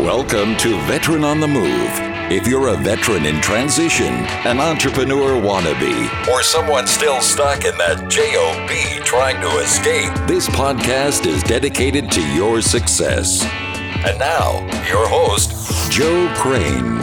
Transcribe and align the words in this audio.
Welcome 0.00 0.56
to 0.56 0.80
Veteran 0.86 1.24
on 1.24 1.40
the 1.40 1.46
Move. 1.46 1.90
If 2.32 2.46
you're 2.46 2.68
a 2.68 2.76
veteran 2.78 3.26
in 3.26 3.38
transition, 3.42 4.06
an 4.46 4.58
entrepreneur 4.58 5.32
wannabe, 5.38 6.26
or 6.26 6.42
someone 6.42 6.86
still 6.86 7.20
stuck 7.20 7.66
in 7.66 7.76
that 7.76 8.08
JOB 8.08 9.04
trying 9.04 9.38
to 9.42 9.58
escape, 9.58 10.10
this 10.26 10.48
podcast 10.48 11.26
is 11.26 11.42
dedicated 11.42 12.10
to 12.12 12.26
your 12.32 12.62
success. 12.62 13.44
And 14.06 14.18
now, 14.18 14.60
your 14.88 15.06
host, 15.06 15.92
Joe 15.92 16.32
Crane. 16.34 16.96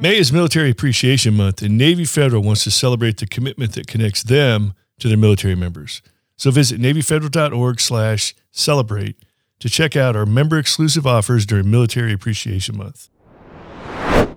May 0.00 0.16
is 0.16 0.32
Military 0.32 0.70
Appreciation 0.70 1.34
Month, 1.34 1.60
and 1.60 1.76
Navy 1.76 2.04
Federal 2.04 2.44
wants 2.44 2.62
to 2.64 2.70
celebrate 2.70 3.16
the 3.16 3.26
commitment 3.26 3.72
that 3.72 3.88
connects 3.88 4.22
them 4.22 4.74
to 5.00 5.08
their 5.08 5.18
military 5.18 5.56
members. 5.56 6.02
So 6.36 6.52
visit 6.52 6.80
NavyFederal.org 6.80 7.80
slash 7.80 8.36
celebrate 8.52 9.16
to 9.64 9.70
check 9.70 9.96
out 9.96 10.14
our 10.14 10.26
member 10.26 10.58
exclusive 10.58 11.06
offers 11.06 11.46
during 11.46 11.70
Military 11.70 12.12
Appreciation 12.12 12.76
Month. 12.76 13.08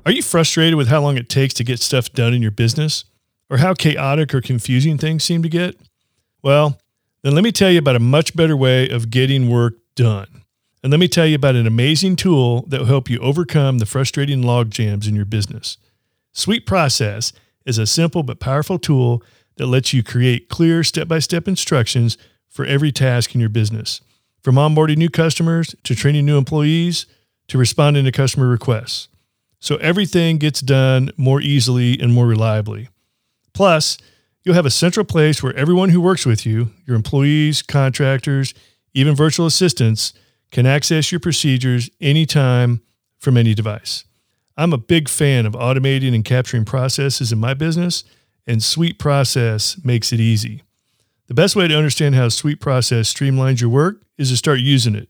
Are 0.06 0.12
you 0.14 0.22
frustrated 0.22 0.76
with 0.76 0.88
how 0.88 1.02
long 1.02 1.18
it 1.18 1.28
takes 1.28 1.54
to 1.56 1.66
get 1.66 1.82
stuff 1.82 2.14
done 2.14 2.34
in 2.34 2.42
your 2.42 2.50
business? 2.50 3.04
Or 3.50 3.58
how 3.58 3.74
chaotic 3.74 4.34
or 4.34 4.40
confusing 4.40 4.98
things 4.98 5.26
seem 5.26 5.44
to 5.44 5.50
get? 5.50 5.76
Well, 6.42 6.80
then 7.24 7.36
let 7.36 7.44
me 7.44 7.52
tell 7.52 7.70
you 7.70 7.80
about 7.80 7.98
a 7.98 8.00
much 8.00 8.38
better 8.38 8.56
way 8.56 8.88
of 8.88 9.10
getting 9.10 9.50
work 9.50 9.74
done. 9.96 10.46
And 10.82 10.92
let 10.92 11.00
me 11.02 11.10
tell 11.10 11.26
you 11.26 11.36
about 11.36 11.56
an 11.56 11.68
amazing 11.68 12.16
tool 12.16 12.64
that 12.70 12.80
will 12.80 12.88
help 12.88 13.10
you 13.10 13.20
overcome 13.20 13.80
the 13.80 13.86
frustrating 13.86 14.44
log 14.44 14.70
jams 14.70 15.10
in 15.10 15.16
your 15.16 15.26
business. 15.26 15.76
Sweet 16.32 16.66
Process 16.66 17.34
is 17.66 17.78
a 17.78 17.86
simple 17.86 18.24
but 18.24 18.40
powerful 18.40 18.80
tool 18.80 19.22
that 19.58 19.68
lets 19.68 19.92
you 19.92 20.04
create 20.04 20.48
clear 20.48 20.86
step 20.86 21.10
by 21.10 21.20
step 21.20 21.50
instructions 21.50 22.18
for 22.48 22.64
every 22.64 22.94
task 22.94 23.36
in 23.36 23.42
your 23.42 23.50
business, 23.50 24.00
from 24.48 24.56
onboarding 24.56 24.96
new 24.96 25.10
customers 25.10 25.76
to 25.84 25.94
training 25.94 26.26
new 26.26 26.38
employees 26.38 27.06
to 27.50 27.58
responding 27.58 28.06
to 28.06 28.14
customer 28.14 28.48
requests. 28.48 29.10
So 29.60 29.76
everything 29.76 30.38
gets 30.38 30.62
done 30.62 31.12
more 31.18 31.42
easily 31.42 32.00
and 32.00 32.14
more 32.14 32.26
reliably. 32.26 32.88
Plus, 33.54 33.98
you'll 34.46 34.56
have 34.56 34.66
a 34.66 34.72
central 34.72 35.04
place 35.04 35.44
where 35.44 35.54
everyone 35.58 35.90
who 35.90 36.00
works 36.00 36.26
with 36.26 36.46
you, 36.46 36.72
your 36.86 36.96
employees, 36.96 37.62
contractors, 37.62 38.54
even 38.94 39.18
virtual 39.18 39.48
assistants, 39.48 40.14
can 40.50 40.66
access 40.66 41.12
your 41.12 41.20
procedures 41.20 41.90
anytime 42.00 42.80
from 43.18 43.36
any 43.36 43.54
device. 43.54 44.06
I'm 44.56 44.72
a 44.72 44.78
big 44.78 45.10
fan 45.10 45.46
of 45.46 45.56
automating 45.56 46.16
and 46.16 46.24
capturing 46.24 46.64
processes 46.64 47.34
in 47.34 47.40
my 47.40 47.54
business 47.54 48.06
and 48.48 48.64
Sweet 48.64 48.98
Process 48.98 49.78
makes 49.84 50.14
it 50.14 50.22
easy. 50.22 50.62
The 51.28 51.34
best 51.34 51.56
way 51.56 51.68
to 51.68 51.78
understand 51.78 52.16
how 52.16 52.30
Sweet 52.30 52.62
Process 52.62 53.14
streamlines 53.14 53.60
your 53.60 53.70
work 53.70 54.02
is 54.18 54.30
to 54.30 54.38
start 54.38 54.60
using 54.60 54.96
it. 54.96 55.10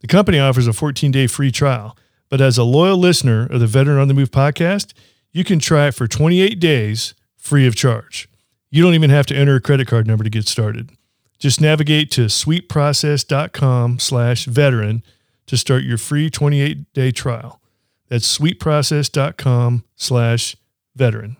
The 0.00 0.06
company 0.06 0.38
offers 0.38 0.66
a 0.66 0.72
14 0.74 1.10
day 1.10 1.26
free 1.26 1.50
trial, 1.50 1.96
but 2.28 2.40
as 2.42 2.58
a 2.58 2.64
loyal 2.64 2.98
listener 2.98 3.46
of 3.46 3.60
the 3.60 3.66
Veteran 3.66 3.98
on 3.98 4.08
the 4.08 4.14
Move 4.14 4.30
podcast, 4.30 4.92
you 5.32 5.44
can 5.44 5.58
try 5.58 5.88
it 5.88 5.94
for 5.94 6.06
28 6.06 6.60
days 6.60 7.14
free 7.36 7.66
of 7.66 7.74
charge. 7.74 8.28
You 8.70 8.82
don't 8.82 8.94
even 8.94 9.10
have 9.10 9.26
to 9.26 9.36
enter 9.36 9.54
a 9.56 9.60
credit 9.60 9.88
card 9.88 10.06
number 10.06 10.24
to 10.24 10.30
get 10.30 10.46
started. 10.46 10.90
Just 11.38 11.60
navigate 11.60 12.10
to 12.12 12.26
sweetprocess.com 12.26 13.98
slash 13.98 14.44
veteran 14.44 15.02
to 15.46 15.56
start 15.56 15.84
your 15.84 15.98
free 15.98 16.28
28 16.28 16.92
day 16.92 17.10
trial. 17.10 17.60
That's 18.08 18.38
sweetprocess.com 18.38 19.84
slash 19.96 20.56
veteran. 20.94 21.36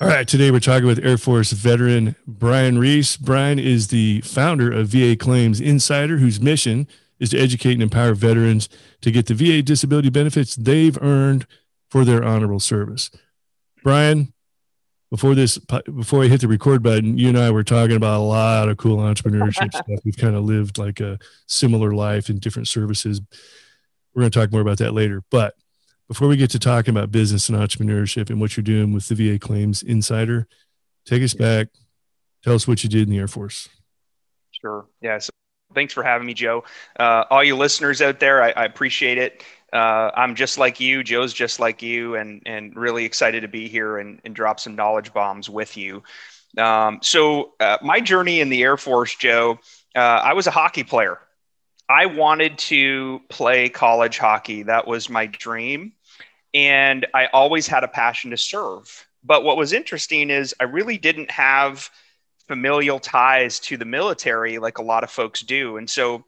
All 0.00 0.06
right, 0.06 0.28
today 0.28 0.52
we're 0.52 0.60
talking 0.60 0.86
with 0.86 1.04
Air 1.04 1.18
Force 1.18 1.50
veteran 1.50 2.14
Brian 2.24 2.78
Reese. 2.78 3.16
Brian 3.16 3.58
is 3.58 3.88
the 3.88 4.20
founder 4.20 4.70
of 4.70 4.86
VA 4.86 5.16
Claims 5.16 5.60
Insider, 5.60 6.18
whose 6.18 6.40
mission 6.40 6.86
is 7.18 7.30
to 7.30 7.38
educate 7.38 7.72
and 7.72 7.82
empower 7.82 8.14
veterans 8.14 8.68
to 9.00 9.10
get 9.10 9.26
the 9.26 9.34
VA 9.34 9.60
disability 9.60 10.08
benefits 10.08 10.54
they've 10.54 10.96
earned 11.02 11.48
for 11.90 12.04
their 12.04 12.22
honorable 12.22 12.60
service. 12.60 13.10
Brian, 13.82 14.32
before 15.10 15.34
this, 15.34 15.58
before 15.58 16.22
I 16.22 16.28
hit 16.28 16.42
the 16.42 16.48
record 16.48 16.80
button, 16.80 17.18
you 17.18 17.26
and 17.26 17.38
I 17.38 17.50
were 17.50 17.64
talking 17.64 17.96
about 17.96 18.20
a 18.20 18.22
lot 18.22 18.68
of 18.68 18.76
cool 18.76 18.98
entrepreneurship 18.98 19.72
stuff. 19.72 20.00
We've 20.04 20.16
kind 20.16 20.36
of 20.36 20.44
lived 20.44 20.78
like 20.78 21.00
a 21.00 21.18
similar 21.46 21.90
life 21.90 22.30
in 22.30 22.38
different 22.38 22.68
services. 22.68 23.20
We're 24.14 24.22
going 24.22 24.30
to 24.30 24.38
talk 24.38 24.52
more 24.52 24.60
about 24.60 24.78
that 24.78 24.94
later, 24.94 25.24
but 25.28 25.54
before 26.08 26.26
we 26.26 26.36
get 26.36 26.50
to 26.50 26.58
talking 26.58 26.90
about 26.90 27.12
business 27.12 27.48
and 27.48 27.58
entrepreneurship 27.58 28.30
and 28.30 28.40
what 28.40 28.56
you're 28.56 28.64
doing 28.64 28.92
with 28.92 29.06
the 29.08 29.14
VA 29.14 29.38
Claims 29.38 29.82
Insider, 29.82 30.48
take 31.04 31.22
us 31.22 31.34
back. 31.34 31.68
Tell 32.42 32.54
us 32.54 32.66
what 32.66 32.82
you 32.82 32.88
did 32.88 33.02
in 33.02 33.10
the 33.10 33.18
Air 33.18 33.28
Force. 33.28 33.68
Sure. 34.52 34.86
Yeah. 35.02 35.18
So 35.18 35.30
thanks 35.74 35.92
for 35.92 36.02
having 36.02 36.26
me, 36.26 36.34
Joe. 36.34 36.64
Uh, 36.98 37.24
all 37.30 37.44
you 37.44 37.56
listeners 37.56 38.00
out 38.00 38.20
there, 38.20 38.42
I, 38.42 38.50
I 38.50 38.64
appreciate 38.64 39.18
it. 39.18 39.44
Uh, 39.70 40.10
I'm 40.14 40.34
just 40.34 40.56
like 40.56 40.80
you. 40.80 41.02
Joe's 41.02 41.34
just 41.34 41.60
like 41.60 41.82
you, 41.82 42.14
and 42.14 42.42
and 42.46 42.74
really 42.74 43.04
excited 43.04 43.42
to 43.42 43.48
be 43.48 43.68
here 43.68 43.98
and, 43.98 44.18
and 44.24 44.34
drop 44.34 44.58
some 44.60 44.74
knowledge 44.74 45.12
bombs 45.12 45.50
with 45.50 45.76
you. 45.76 46.02
Um, 46.56 47.00
so 47.02 47.52
uh, 47.60 47.76
my 47.82 48.00
journey 48.00 48.40
in 48.40 48.48
the 48.48 48.62
Air 48.62 48.78
Force, 48.78 49.14
Joe, 49.14 49.58
uh, 49.94 49.98
I 49.98 50.32
was 50.32 50.46
a 50.46 50.50
hockey 50.50 50.84
player. 50.84 51.18
I 51.86 52.06
wanted 52.06 52.56
to 52.58 53.20
play 53.28 53.68
college 53.68 54.16
hockey. 54.16 54.62
That 54.62 54.86
was 54.86 55.10
my 55.10 55.26
dream 55.26 55.92
and 56.54 57.06
I 57.14 57.26
always 57.26 57.66
had 57.66 57.84
a 57.84 57.88
passion 57.88 58.30
to 58.30 58.36
serve. 58.36 59.06
But 59.24 59.44
what 59.44 59.56
was 59.56 59.72
interesting 59.72 60.30
is 60.30 60.54
I 60.60 60.64
really 60.64 60.98
didn't 60.98 61.30
have 61.30 61.90
familial 62.46 62.98
ties 62.98 63.60
to 63.60 63.76
the 63.76 63.84
military 63.84 64.58
like 64.58 64.78
a 64.78 64.82
lot 64.82 65.04
of 65.04 65.10
folks 65.10 65.40
do. 65.42 65.76
And 65.76 65.88
so 65.88 66.24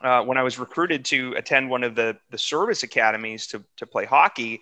uh, 0.00 0.22
when 0.22 0.36
I 0.36 0.42
was 0.42 0.58
recruited 0.58 1.04
to 1.06 1.34
attend 1.36 1.70
one 1.70 1.84
of 1.84 1.94
the, 1.94 2.16
the 2.30 2.38
service 2.38 2.82
academies 2.82 3.46
to, 3.48 3.62
to 3.76 3.86
play 3.86 4.04
hockey, 4.04 4.60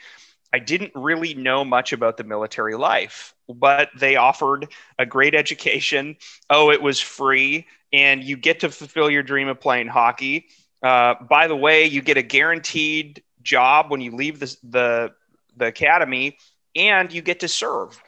I 0.53 0.59
didn't 0.61 0.93
really 0.95 1.35
know 1.35 1.65
much 1.65 1.93
about 1.93 2.17
the 2.17 2.23
military 2.23 2.77
life, 2.77 3.35
but 3.49 3.91
they 3.99 4.15
offered 4.15 4.69
a 4.99 5.05
great 5.05 5.35
education. 5.35 6.17
Oh, 6.49 6.71
it 6.71 6.81
was 6.81 7.01
free, 7.01 7.67
and 7.93 8.23
you 8.23 8.37
get 8.37 8.61
to 8.61 8.71
fulfill 8.71 9.11
your 9.11 9.25
dream 9.25 9.49
of 9.49 9.59
playing 9.59 9.89
hockey. 9.89 10.47
Uh, 10.81 11.15
by 11.29 11.49
the 11.49 11.57
way, 11.57 11.87
you 11.87 12.03
get 12.03 12.19
a 12.19 12.23
guaranteed 12.23 13.23
job 13.45 13.91
when 13.91 14.01
you 14.01 14.11
leave 14.17 14.41
the, 14.41 14.57
the, 14.65 15.13
the 15.57 15.67
academy 15.67 16.37
and 16.75 17.13
you 17.13 17.23
get 17.23 17.41
to 17.41 17.49
serve. 17.49 18.03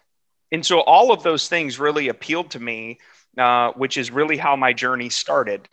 And 0.50 0.64
so 0.64 0.80
all 0.80 1.12
of 1.12 1.22
those 1.22 1.48
things 1.48 1.78
really 1.78 2.08
appealed 2.08 2.50
to 2.52 2.60
me, 2.60 2.98
uh, 3.38 3.72
which 3.72 3.96
is 3.96 4.10
really 4.10 4.36
how 4.36 4.56
my 4.56 4.72
journey 4.72 5.10
started. 5.10 5.68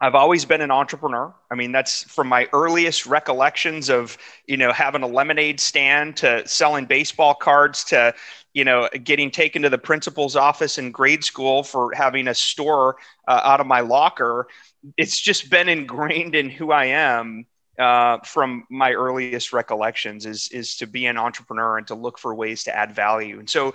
I've 0.00 0.16
always 0.16 0.44
been 0.44 0.60
an 0.60 0.72
entrepreneur. 0.72 1.32
I 1.48 1.54
mean, 1.54 1.70
that's 1.70 2.02
from 2.02 2.26
my 2.26 2.48
earliest 2.52 3.06
recollections 3.06 3.88
of, 3.88 4.18
you 4.48 4.56
know, 4.56 4.72
having 4.72 5.04
a 5.04 5.06
lemonade 5.06 5.60
stand 5.60 6.16
to 6.16 6.46
selling 6.46 6.86
baseball 6.86 7.34
cards 7.34 7.84
to, 7.84 8.12
you 8.52 8.64
know, 8.64 8.88
getting 9.04 9.30
taken 9.30 9.62
to 9.62 9.70
the 9.70 9.78
principal's 9.78 10.34
office 10.34 10.76
in 10.76 10.90
grade 10.90 11.22
school 11.22 11.62
for 11.62 11.92
having 11.94 12.26
a 12.26 12.34
store 12.34 12.96
uh, 13.28 13.42
out 13.44 13.60
of 13.60 13.68
my 13.68 13.78
locker. 13.78 14.48
It's 14.96 15.20
just 15.20 15.50
been 15.50 15.68
ingrained 15.68 16.34
in 16.34 16.50
who 16.50 16.72
I 16.72 16.86
am 16.86 17.46
uh, 17.78 18.18
from 18.18 18.66
my 18.70 18.92
earliest 18.92 19.52
recollections 19.52 20.26
is 20.26 20.48
is 20.48 20.76
to 20.76 20.86
be 20.86 21.06
an 21.06 21.16
entrepreneur 21.16 21.78
and 21.78 21.86
to 21.86 21.94
look 21.94 22.18
for 22.18 22.34
ways 22.34 22.64
to 22.64 22.76
add 22.76 22.94
value. 22.94 23.38
And 23.38 23.48
so 23.48 23.74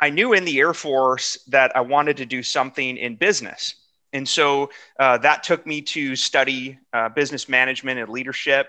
I 0.00 0.10
knew 0.10 0.32
in 0.32 0.44
the 0.44 0.58
Air 0.58 0.74
Force 0.74 1.38
that 1.48 1.74
I 1.76 1.80
wanted 1.80 2.18
to 2.18 2.26
do 2.26 2.42
something 2.42 2.96
in 2.96 3.16
business. 3.16 3.74
And 4.12 4.26
so 4.26 4.70
uh, 4.98 5.18
that 5.18 5.42
took 5.42 5.66
me 5.66 5.82
to 5.82 6.16
study 6.16 6.78
uh, 6.92 7.08
business 7.10 7.48
management 7.48 7.98
and 7.98 8.08
leadership. 8.08 8.68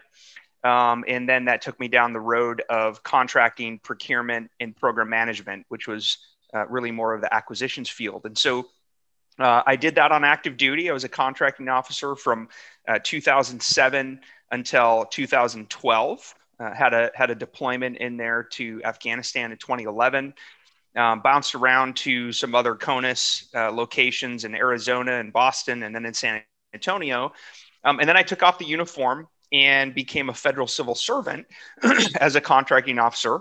Um, 0.64 1.06
and 1.08 1.30
then 1.30 1.46
that 1.46 1.62
took 1.62 1.80
me 1.80 1.88
down 1.88 2.12
the 2.12 2.20
road 2.20 2.62
of 2.70 3.02
contracting, 3.04 3.80
procurement, 3.80 4.52
and 4.60 4.76
program 4.76 5.10
management, 5.10 5.66
which 5.70 5.88
was 5.88 6.18
uh, 6.54 6.68
really 6.68 6.92
more 6.92 7.14
of 7.14 7.22
the 7.22 7.34
acquisitions 7.34 7.90
field. 7.90 8.26
And 8.26 8.38
so 8.38 8.68
uh, 9.40 9.64
I 9.66 9.78
did 9.78 9.96
that 9.96 10.12
on 10.12 10.26
active 10.26 10.58
duty. 10.58 10.90
I 10.90 10.94
was 10.94 11.06
a 11.06 11.10
contracting 11.10 11.70
officer 11.70 12.16
from 12.16 12.50
uh, 12.88 13.00
2007 13.02 14.20
until 14.52 15.06
2012. 15.06 16.36
Uh, 16.60 16.74
had 16.74 16.94
a 16.94 17.10
had 17.16 17.30
a 17.30 17.36
deployment 17.36 17.98
in 17.98 18.18
there 18.18 18.44
to 18.44 18.82
Afghanistan 18.84 19.52
in 19.52 19.58
2011. 19.58 20.34
Um, 20.96 21.22
bounced 21.22 21.56
around 21.56 21.96
to 21.98 22.34
some 22.34 22.54
other 22.56 22.76
CONUS 22.76 23.48
uh, 23.56 23.72
locations 23.72 24.44
in 24.44 24.56
Arizona 24.56 25.14
and 25.14 25.32
Boston, 25.32 25.84
and 25.84 25.96
then 25.96 26.06
in 26.06 26.14
San 26.14 26.42
Antonio. 26.74 27.32
Um, 27.84 28.00
and 28.00 28.10
then 28.10 28.18
I 28.18 28.24
took 28.24 28.44
off 28.44 28.58
the 28.58 28.66
uniform 28.66 29.28
and 29.52 29.96
became 29.96 30.30
a 30.30 30.34
federal 30.34 30.68
civil 30.68 30.96
servant 30.96 31.48
as 32.20 32.36
a 32.36 32.42
contracting 32.42 33.00
officer. 33.00 33.40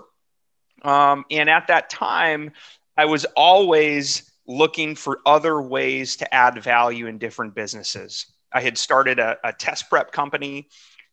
Um, 0.83 1.25
and 1.29 1.49
at 1.49 1.67
that 1.67 1.89
time, 1.89 2.51
I 2.97 3.05
was 3.05 3.25
always 3.35 4.31
looking 4.47 4.95
for 4.95 5.19
other 5.25 5.61
ways 5.61 6.15
to 6.17 6.33
add 6.33 6.61
value 6.63 7.07
in 7.07 7.17
different 7.17 7.53
businesses. 7.53 8.27
I 8.51 8.61
had 8.61 8.77
started 8.77 9.19
a, 9.19 9.37
a 9.43 9.53
test 9.53 9.89
prep 9.89 10.11
company 10.11 10.69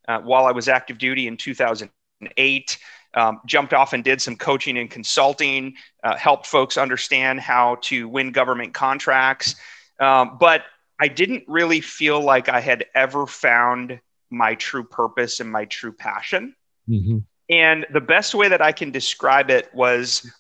uh, 0.09 0.21
while 0.21 0.47
I 0.47 0.53
was 0.53 0.69
active 0.69 0.99
duty 0.99 1.27
in 1.27 1.37
2008. 1.37 2.79
Um, 3.15 3.41
jumped 3.47 3.73
off 3.73 3.95
and 3.95 4.05
did 4.05 4.21
some 4.21 4.37
coaching 4.37 4.77
and 4.77 4.91
consulting, 4.91 5.75
uh, 6.05 6.17
helped 6.17 6.47
folks 6.47 6.77
understand 6.77 7.41
how 7.41 7.77
to 7.83 8.07
win 8.09 8.31
government 8.31 8.75
contracts. 8.75 9.55
Um, 9.99 10.37
but 10.39 10.65
I 11.01 11.09
didn't 11.09 11.45
really 11.47 11.81
feel 11.81 12.21
like 12.21 12.51
I 12.51 12.61
had 12.61 12.85
ever 12.95 13.27
found 13.27 14.01
my 14.31 14.55
true 14.55 14.85
purpose 14.85 15.41
and 15.41 15.51
my 15.51 15.65
true 15.65 15.93
passion. 15.93 16.55
Mm-hmm. 16.89 17.19
And 17.49 17.87
the 17.93 18.01
best 18.01 18.35
way 18.35 18.49
that 18.49 18.61
I 18.61 18.73
can 18.73 18.91
describe 18.91 19.51
it 19.51 19.73
was 19.75 20.31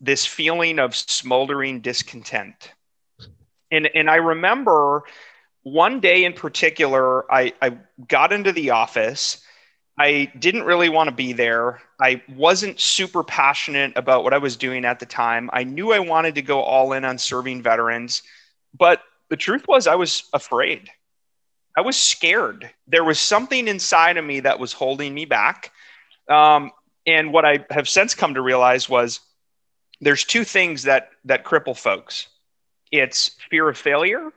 this 0.00 0.26
feeling 0.26 0.78
of 0.78 0.94
smoldering 0.94 1.80
discontent. 1.80 2.72
And, 3.70 3.88
and 3.94 4.10
I 4.10 4.16
remember 4.16 5.04
one 5.62 6.00
day 6.00 6.24
in 6.24 6.32
particular, 6.32 7.30
I, 7.32 7.52
I 7.60 7.78
got 8.06 8.32
into 8.32 8.52
the 8.52 8.70
office. 8.70 9.42
I 9.98 10.30
didn't 10.38 10.62
really 10.62 10.88
want 10.88 11.08
to 11.08 11.14
be 11.14 11.32
there. 11.32 11.80
I 12.00 12.22
wasn't 12.28 12.78
super 12.78 13.24
passionate 13.24 13.92
about 13.96 14.22
what 14.22 14.32
I 14.32 14.38
was 14.38 14.56
doing 14.56 14.84
at 14.84 15.00
the 15.00 15.06
time. 15.06 15.50
I 15.52 15.64
knew 15.64 15.92
I 15.92 15.98
wanted 15.98 16.36
to 16.36 16.42
go 16.42 16.60
all 16.60 16.92
in 16.92 17.04
on 17.04 17.18
serving 17.18 17.62
veterans, 17.62 18.22
but 18.76 19.02
the 19.28 19.36
truth 19.36 19.66
was, 19.66 19.86
I 19.86 19.96
was 19.96 20.24
afraid. 20.32 20.90
I 21.76 21.80
was 21.80 21.96
scared. 21.96 22.70
There 22.86 23.04
was 23.04 23.18
something 23.18 23.68
inside 23.68 24.16
of 24.16 24.24
me 24.24 24.40
that 24.40 24.58
was 24.58 24.72
holding 24.72 25.12
me 25.14 25.24
back. 25.24 25.72
Um, 26.28 26.70
and 27.06 27.32
what 27.32 27.44
I 27.44 27.64
have 27.70 27.88
since 27.88 28.14
come 28.14 28.34
to 28.34 28.42
realize 28.42 28.88
was 28.88 29.20
there's 30.00 30.24
two 30.24 30.44
things 30.44 30.84
that 30.84 31.10
that 31.24 31.44
cripple 31.44 31.76
folks. 31.76 32.28
It's 32.92 33.36
fear 33.50 33.68
of 33.68 33.76
failure 33.76 34.32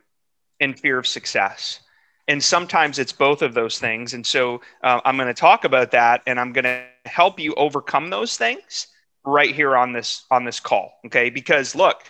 and 0.62 0.80
fear 0.80 0.98
of 0.98 1.08
success. 1.08 1.82
And 2.28 2.42
sometimes 2.42 3.00
it's 3.00 3.12
both 3.12 3.42
of 3.42 3.54
those 3.54 3.80
things. 3.80 4.14
And 4.14 4.26
so 4.26 4.62
uh, 4.84 5.02
I'm 5.04 5.18
going 5.18 5.28
to 5.28 5.34
talk 5.34 5.66
about 5.66 5.92
that, 5.92 6.22
and 6.28 6.40
I'm 6.40 6.54
going 6.54 6.64
to 6.64 6.86
help 7.06 7.40
you 7.40 7.54
overcome 7.56 8.10
those 8.10 8.38
things 8.38 8.88
right 9.26 9.54
here 9.54 9.76
on 9.76 9.92
this 9.92 10.24
on 10.32 10.46
this 10.46 10.60
call. 10.60 10.94
Okay, 11.08 11.30
because 11.30 11.76
look, 11.76 12.04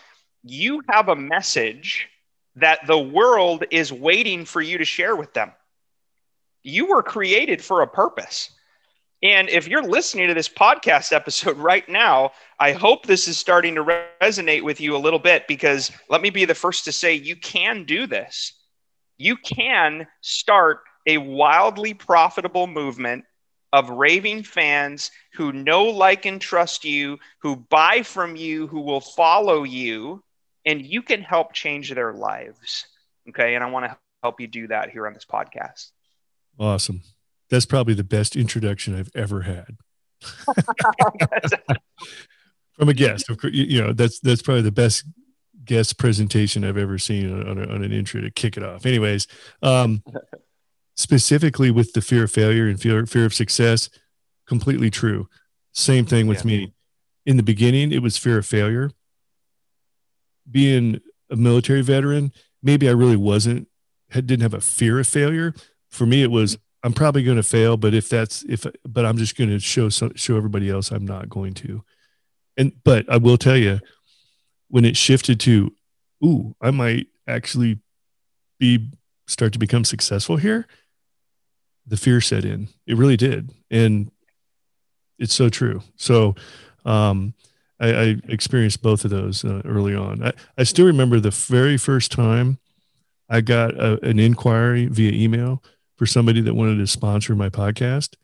you 0.43 0.83
have 0.89 1.09
a 1.09 1.15
message 1.15 2.07
that 2.57 2.85
the 2.85 2.99
world 2.99 3.63
is 3.71 3.91
waiting 3.91 4.45
for 4.45 4.61
you 4.61 4.77
to 4.77 4.85
share 4.85 5.15
with 5.15 5.33
them. 5.33 5.51
You 6.63 6.87
were 6.87 7.01
created 7.01 7.63
for 7.63 7.81
a 7.81 7.87
purpose. 7.87 8.51
And 9.23 9.49
if 9.49 9.67
you're 9.67 9.83
listening 9.83 10.27
to 10.27 10.33
this 10.33 10.49
podcast 10.49 11.11
episode 11.11 11.57
right 11.59 11.87
now, 11.87 12.31
I 12.59 12.71
hope 12.71 13.05
this 13.05 13.27
is 13.27 13.37
starting 13.37 13.75
to 13.75 14.03
resonate 14.21 14.63
with 14.63 14.81
you 14.81 14.95
a 14.95 14.97
little 14.97 15.19
bit 15.19 15.47
because 15.47 15.91
let 16.09 16.21
me 16.21 16.29
be 16.29 16.45
the 16.45 16.55
first 16.55 16.85
to 16.85 16.91
say 16.91 17.13
you 17.13 17.35
can 17.35 17.83
do 17.83 18.07
this. 18.07 18.53
You 19.17 19.37
can 19.37 20.07
start 20.21 20.79
a 21.05 21.17
wildly 21.17 21.93
profitable 21.93 22.67
movement 22.67 23.25
of 23.73 23.89
raving 23.89 24.43
fans 24.43 25.11
who 25.33 25.53
know, 25.53 25.85
like, 25.85 26.25
and 26.25 26.41
trust 26.41 26.83
you, 26.83 27.17
who 27.39 27.55
buy 27.55 28.01
from 28.03 28.35
you, 28.35 28.67
who 28.67 28.81
will 28.81 28.99
follow 28.99 29.63
you, 29.63 30.23
and 30.65 30.85
you 30.85 31.01
can 31.01 31.21
help 31.21 31.53
change 31.53 31.93
their 31.93 32.13
lives. 32.13 32.85
Okay. 33.29 33.55
And 33.55 33.63
I 33.63 33.69
want 33.69 33.85
to 33.85 33.97
help 34.23 34.41
you 34.41 34.47
do 34.47 34.67
that 34.67 34.89
here 34.89 35.07
on 35.07 35.13
this 35.13 35.25
podcast. 35.25 35.91
Awesome. 36.59 37.01
That's 37.51 37.67
probably 37.67 37.93
the 37.93 38.03
best 38.03 38.35
introduction 38.35 38.97
I've 38.97 39.11
ever 39.13 39.41
had. 39.41 39.77
From 42.73 42.89
a 42.89 42.93
guest, 42.95 43.29
of 43.29 43.37
course, 43.37 43.53
you 43.53 43.79
know, 43.81 43.93
that's, 43.93 44.19
that's 44.19 44.41
probably 44.41 44.63
the 44.63 44.71
best 44.71 45.05
guest 45.63 45.99
presentation 45.99 46.63
I've 46.63 46.77
ever 46.77 46.97
seen 46.97 47.47
on, 47.47 47.59
a, 47.59 47.63
on 47.63 47.83
an 47.83 47.91
intro 47.91 48.21
to 48.21 48.31
kick 48.31 48.57
it 48.57 48.63
off. 48.63 48.87
Anyways, 48.87 49.27
um, 49.61 50.01
specifically 50.95 51.69
with 51.69 51.93
the 51.93 52.01
fear 52.01 52.23
of 52.23 52.31
failure 52.31 52.67
and 52.67 52.81
fear, 52.81 53.05
fear 53.05 53.25
of 53.25 53.33
success, 53.35 53.89
completely 54.47 54.89
true. 54.89 55.27
Same 55.73 56.05
thing 56.05 56.25
with 56.25 56.43
yeah. 56.45 56.57
me. 56.59 56.73
In 57.25 57.37
the 57.37 57.43
beginning, 57.43 57.91
it 57.91 58.01
was 58.01 58.17
fear 58.17 58.39
of 58.39 58.47
failure 58.47 58.89
being 60.49 61.01
a 61.29 61.35
military 61.35 61.81
veteran, 61.81 62.31
maybe 62.61 62.87
I 62.87 62.93
really 62.93 63.15
wasn't, 63.15 63.67
didn't 64.11 64.41
have 64.41 64.53
a 64.53 64.61
fear 64.61 64.99
of 64.99 65.07
failure. 65.07 65.53
For 65.89 66.05
me, 66.05 66.23
it 66.23 66.31
was, 66.31 66.57
I'm 66.83 66.93
probably 66.93 67.23
going 67.23 67.37
to 67.37 67.43
fail, 67.43 67.77
but 67.77 67.93
if 67.93 68.09
that's, 68.09 68.43
if, 68.43 68.65
but 68.85 69.05
I'm 69.05 69.17
just 69.17 69.37
going 69.37 69.49
to 69.49 69.59
show, 69.59 69.89
show 69.89 70.35
everybody 70.35 70.69
else 70.69 70.91
I'm 70.91 71.05
not 71.05 71.29
going 71.29 71.53
to. 71.55 71.83
And, 72.57 72.71
but 72.83 73.05
I 73.09 73.17
will 73.17 73.37
tell 73.37 73.57
you, 73.57 73.79
when 74.69 74.85
it 74.85 74.97
shifted 74.97 75.39
to, 75.41 75.73
ooh, 76.23 76.55
I 76.61 76.71
might 76.71 77.07
actually 77.27 77.79
be, 78.59 78.89
start 79.27 79.53
to 79.53 79.59
become 79.59 79.85
successful 79.85 80.37
here, 80.37 80.67
the 81.85 81.97
fear 81.97 82.21
set 82.21 82.45
in. 82.45 82.69
It 82.87 82.97
really 82.97 83.17
did. 83.17 83.51
And 83.69 84.11
it's 85.19 85.33
so 85.33 85.49
true. 85.49 85.83
So, 85.95 86.35
um, 86.85 87.33
I, 87.79 87.93
I 87.93 88.15
experienced 88.27 88.81
both 88.81 89.03
of 89.03 89.11
those 89.11 89.43
uh, 89.43 89.61
early 89.65 89.95
on. 89.95 90.23
I, 90.23 90.33
I 90.57 90.63
still 90.63 90.85
remember 90.85 91.19
the 91.19 91.31
very 91.31 91.77
first 91.77 92.11
time 92.11 92.59
I 93.27 93.41
got 93.41 93.73
a, 93.75 94.03
an 94.05 94.19
inquiry 94.19 94.85
via 94.85 95.11
email 95.11 95.63
for 96.01 96.07
somebody 96.07 96.41
that 96.41 96.55
wanted 96.55 96.77
to 96.77 96.87
sponsor 96.87 97.35
my 97.35 97.47
podcast. 97.47 98.15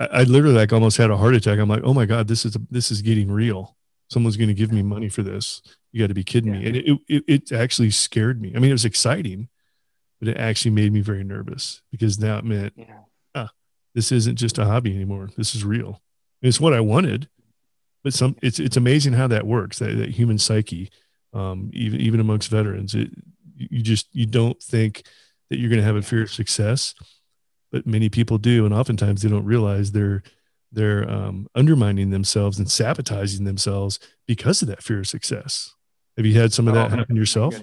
I, 0.00 0.06
I 0.06 0.22
literally 0.24 0.56
like 0.56 0.72
almost 0.72 0.96
had 0.96 1.12
a 1.12 1.16
heart 1.16 1.36
attack. 1.36 1.60
I'm 1.60 1.68
like, 1.68 1.84
oh 1.84 1.94
my 1.94 2.04
god, 2.04 2.26
this 2.26 2.44
is 2.44 2.56
a, 2.56 2.60
this 2.68 2.90
is 2.90 3.00
getting 3.00 3.30
real. 3.30 3.76
Someone's 4.08 4.36
going 4.36 4.48
to 4.48 4.54
give 4.54 4.72
me 4.72 4.82
money 4.82 5.08
for 5.08 5.22
this. 5.22 5.62
You 5.92 6.02
got 6.02 6.08
to 6.08 6.14
be 6.14 6.24
kidding 6.24 6.52
yeah. 6.52 6.58
me. 6.58 6.66
And 6.66 6.76
it, 6.76 6.98
it 7.08 7.24
it 7.28 7.52
actually 7.52 7.92
scared 7.92 8.42
me. 8.42 8.52
I 8.56 8.58
mean, 8.58 8.70
it 8.70 8.74
was 8.74 8.84
exciting, 8.84 9.48
but 10.18 10.26
it 10.26 10.36
actually 10.36 10.72
made 10.72 10.92
me 10.92 11.00
very 11.00 11.22
nervous 11.22 11.80
because 11.92 12.16
that 12.16 12.44
meant, 12.44 12.72
yeah. 12.74 13.02
ah, 13.36 13.50
this 13.94 14.10
isn't 14.10 14.34
just 14.34 14.58
a 14.58 14.64
hobby 14.64 14.92
anymore. 14.92 15.30
This 15.36 15.54
is 15.54 15.64
real. 15.64 16.02
And 16.42 16.48
it's 16.48 16.58
what 16.58 16.74
I 16.74 16.80
wanted 16.80 17.28
but 18.02 18.14
some 18.14 18.34
it's 18.42 18.58
it's 18.58 18.78
amazing 18.78 19.12
how 19.12 19.26
that 19.26 19.46
works 19.46 19.78
that, 19.78 19.94
that 19.98 20.08
human 20.08 20.38
psyche 20.38 20.90
um, 21.34 21.70
even 21.74 22.00
even 22.00 22.18
amongst 22.18 22.48
veterans 22.48 22.94
it, 22.94 23.10
you 23.54 23.82
just 23.82 24.08
you 24.12 24.24
don't 24.24 24.60
think 24.62 25.02
that 25.50 25.58
you're 25.58 25.68
going 25.68 25.80
to 25.80 25.86
have 25.86 25.96
a 25.96 26.02
fear 26.02 26.22
of 26.22 26.30
success 26.30 26.94
but 27.72 27.86
many 27.86 28.08
people 28.08 28.38
do 28.38 28.64
and 28.64 28.74
oftentimes 28.74 29.22
they 29.22 29.28
don't 29.28 29.44
realize 29.44 29.92
they're 29.92 30.22
they're 30.72 31.08
um, 31.10 31.48
undermining 31.56 32.10
themselves 32.10 32.58
and 32.58 32.70
sabotaging 32.70 33.44
themselves 33.44 33.98
because 34.26 34.62
of 34.62 34.68
that 34.68 34.82
fear 34.82 35.00
of 35.00 35.08
success 35.08 35.74
have 36.16 36.26
you 36.26 36.38
had 36.40 36.52
some 36.52 36.68
of 36.68 36.74
that 36.74 36.92
oh, 36.92 36.96
happen 36.96 37.16
yourself 37.16 37.54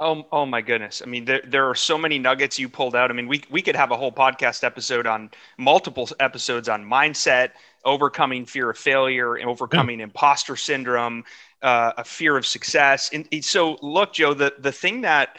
Oh, 0.00 0.26
oh 0.32 0.44
my 0.44 0.60
goodness. 0.60 1.02
I 1.02 1.06
mean, 1.08 1.24
there, 1.24 1.40
there 1.46 1.68
are 1.70 1.74
so 1.74 1.96
many 1.96 2.18
nuggets 2.18 2.58
you 2.58 2.68
pulled 2.68 2.96
out. 2.96 3.10
I 3.10 3.14
mean, 3.14 3.28
we, 3.28 3.44
we 3.48 3.62
could 3.62 3.76
have 3.76 3.92
a 3.92 3.96
whole 3.96 4.10
podcast 4.10 4.64
episode 4.64 5.06
on 5.06 5.30
multiple 5.56 6.08
episodes 6.18 6.68
on 6.68 6.84
mindset, 6.84 7.50
overcoming 7.84 8.44
fear 8.44 8.70
of 8.70 8.76
failure, 8.76 9.36
and 9.36 9.48
overcoming 9.48 10.00
yeah. 10.00 10.04
imposter 10.04 10.56
syndrome, 10.56 11.24
uh, 11.62 11.92
a 11.96 12.04
fear 12.04 12.36
of 12.36 12.44
success. 12.44 13.10
And 13.12 13.28
so 13.44 13.78
look, 13.82 14.12
Joe, 14.14 14.34
the, 14.34 14.54
the 14.58 14.72
thing 14.72 15.02
that, 15.02 15.38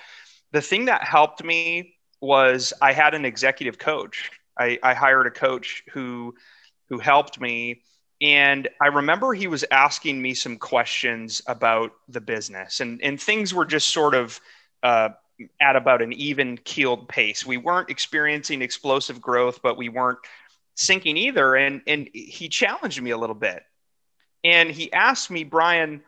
the 0.55 0.61
thing 0.61 0.85
that 0.85 1.03
helped 1.03 1.43
me 1.43 1.95
was 2.21 2.73
I 2.81 2.93
had 2.93 3.13
an 3.13 3.25
executive 3.25 3.77
coach. 3.77 4.31
I, 4.57 4.79
I 4.81 4.93
hired 4.93 5.27
a 5.27 5.31
coach 5.31 5.83
who, 5.91 6.33
who 6.89 6.97
helped 6.97 7.39
me 7.39 7.81
and 8.21 8.69
I 8.81 8.87
remember 8.87 9.33
he 9.33 9.47
was 9.47 9.65
asking 9.71 10.21
me 10.21 10.33
some 10.33 10.57
questions 10.57 11.41
about 11.47 11.91
the 12.07 12.21
business, 12.21 12.79
and 12.79 13.01
and 13.03 13.21
things 13.21 13.53
were 13.53 13.65
just 13.65 13.89
sort 13.89 14.15
of 14.15 14.39
uh, 14.83 15.09
at 15.59 15.75
about 15.75 16.01
an 16.01 16.13
even 16.13 16.57
keeled 16.57 17.09
pace. 17.09 17.45
We 17.45 17.57
weren't 17.57 17.89
experiencing 17.89 18.61
explosive 18.61 19.19
growth, 19.19 19.59
but 19.61 19.77
we 19.77 19.89
weren't 19.89 20.19
sinking 20.75 21.17
either. 21.17 21.55
And 21.55 21.81
and 21.87 22.09
he 22.13 22.47
challenged 22.47 23.01
me 23.01 23.11
a 23.11 23.17
little 23.17 23.35
bit, 23.35 23.63
and 24.43 24.71
he 24.71 24.93
asked 24.93 25.29
me, 25.29 25.43
Brian, 25.43 26.01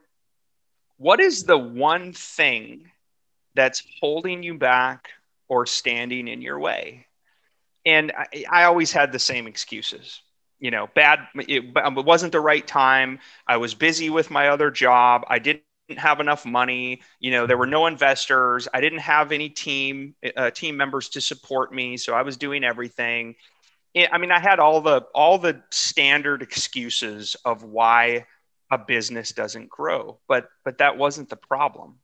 what 0.97 1.19
is 1.19 1.43
the 1.43 1.57
one 1.57 2.13
thing 2.13 2.89
that's 3.57 3.83
holding 3.99 4.43
you 4.43 4.57
back 4.57 5.09
or 5.49 5.65
standing 5.65 6.29
in 6.29 6.41
your 6.41 6.59
way? 6.59 7.07
And 7.85 8.13
I, 8.17 8.45
I 8.49 8.63
always 8.63 8.93
had 8.93 9.11
the 9.11 9.19
same 9.19 9.47
excuses 9.47 10.21
you 10.59 10.71
know, 10.71 10.89
bad. 10.95 11.27
It, 11.35 11.65
it 11.75 12.05
wasn't 12.05 12.31
the 12.31 12.39
right 12.39 12.65
time. 12.65 13.19
I 13.47 13.57
was 13.57 13.75
busy 13.75 14.09
with 14.09 14.31
my 14.31 14.49
other 14.49 14.71
job. 14.71 15.23
I 15.27 15.39
didn't 15.39 15.63
have 15.97 16.19
enough 16.19 16.45
money. 16.45 17.01
You 17.19 17.31
know, 17.31 17.47
there 17.47 17.57
were 17.57 17.67
no 17.67 17.85
investors. 17.85 18.67
I 18.73 18.81
didn't 18.81 18.99
have 18.99 19.31
any 19.31 19.49
team 19.49 20.15
uh, 20.35 20.51
team 20.51 20.77
members 20.77 21.09
to 21.09 21.21
support 21.21 21.73
me, 21.73 21.97
so 21.97 22.13
I 22.13 22.23
was 22.23 22.37
doing 22.37 22.63
everything. 22.63 23.35
I 23.95 24.17
mean, 24.17 24.31
I 24.31 24.39
had 24.39 24.59
all 24.59 24.81
the 24.81 25.01
all 25.13 25.37
the 25.37 25.63
standard 25.71 26.41
excuses 26.41 27.35
of 27.45 27.63
why 27.63 28.25
a 28.71 28.77
business 28.77 29.31
doesn't 29.31 29.69
grow, 29.69 30.19
but 30.27 30.49
but 30.65 30.79
that 30.79 30.97
wasn't 30.97 31.29
the 31.29 31.37
problem. 31.37 31.99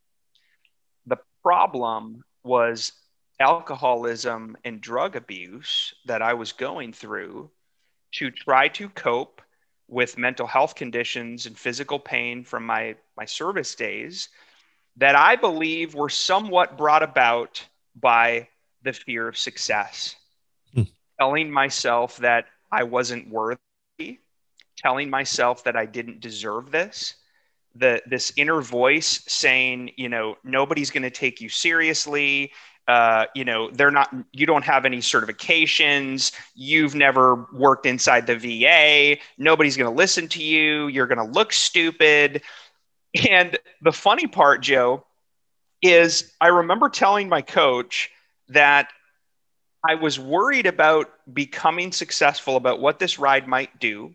Problem 1.43 2.23
was 2.43 2.93
alcoholism 3.39 4.57
and 4.63 4.79
drug 4.79 5.15
abuse 5.15 5.93
that 6.05 6.21
I 6.21 6.33
was 6.33 6.53
going 6.53 6.93
through 6.93 7.51
to 8.13 8.31
try 8.31 8.67
to 8.69 8.89
cope 8.89 9.41
with 9.87 10.17
mental 10.17 10.47
health 10.47 10.75
conditions 10.75 11.45
and 11.45 11.57
physical 11.57 11.99
pain 11.99 12.43
from 12.43 12.65
my, 12.65 12.95
my 13.17 13.25
service 13.25 13.75
days 13.75 14.29
that 14.97 15.15
I 15.15 15.35
believe 15.35 15.95
were 15.95 16.09
somewhat 16.09 16.77
brought 16.77 17.03
about 17.03 17.65
by 17.95 18.47
the 18.83 18.93
fear 18.93 19.27
of 19.27 19.37
success. 19.37 20.15
Hmm. 20.73 20.83
Telling 21.19 21.51
myself 21.51 22.17
that 22.17 22.45
I 22.71 22.83
wasn't 22.83 23.29
worthy, 23.29 23.59
telling 24.77 25.09
myself 25.09 25.63
that 25.65 25.75
I 25.75 25.85
didn't 25.85 26.21
deserve 26.21 26.71
this, 26.71 27.15
the 27.75 28.01
this 28.05 28.31
inner 28.35 28.61
voice 28.61 29.23
saying, 29.27 29.91
you 29.97 30.09
know, 30.09 30.37
nobody's 30.43 30.91
going 30.91 31.03
to 31.03 31.09
take 31.09 31.41
you 31.41 31.49
seriously. 31.49 32.51
Uh, 32.87 33.25
you 33.33 33.45
know, 33.45 33.69
they're 33.71 33.91
not. 33.91 34.13
You 34.31 34.45
don't 34.45 34.65
have 34.65 34.85
any 34.85 34.97
certifications. 34.97 36.33
You've 36.53 36.95
never 36.95 37.47
worked 37.53 37.85
inside 37.85 38.27
the 38.27 38.35
VA. 38.35 39.19
Nobody's 39.37 39.77
going 39.77 39.89
to 39.89 39.97
listen 39.97 40.27
to 40.29 40.43
you. 40.43 40.87
You're 40.87 41.07
going 41.07 41.25
to 41.25 41.33
look 41.33 41.53
stupid. 41.53 42.41
And 43.29 43.57
the 43.81 43.93
funny 43.93 44.27
part, 44.27 44.61
Joe, 44.61 45.05
is 45.81 46.33
I 46.41 46.47
remember 46.47 46.89
telling 46.89 47.29
my 47.29 47.41
coach 47.41 48.09
that 48.49 48.89
I 49.87 49.95
was 49.95 50.19
worried 50.19 50.65
about 50.65 51.09
becoming 51.31 51.91
successful, 51.91 52.55
about 52.55 52.79
what 52.79 52.99
this 52.99 53.19
ride 53.19 53.47
might 53.47 53.79
do, 53.79 54.13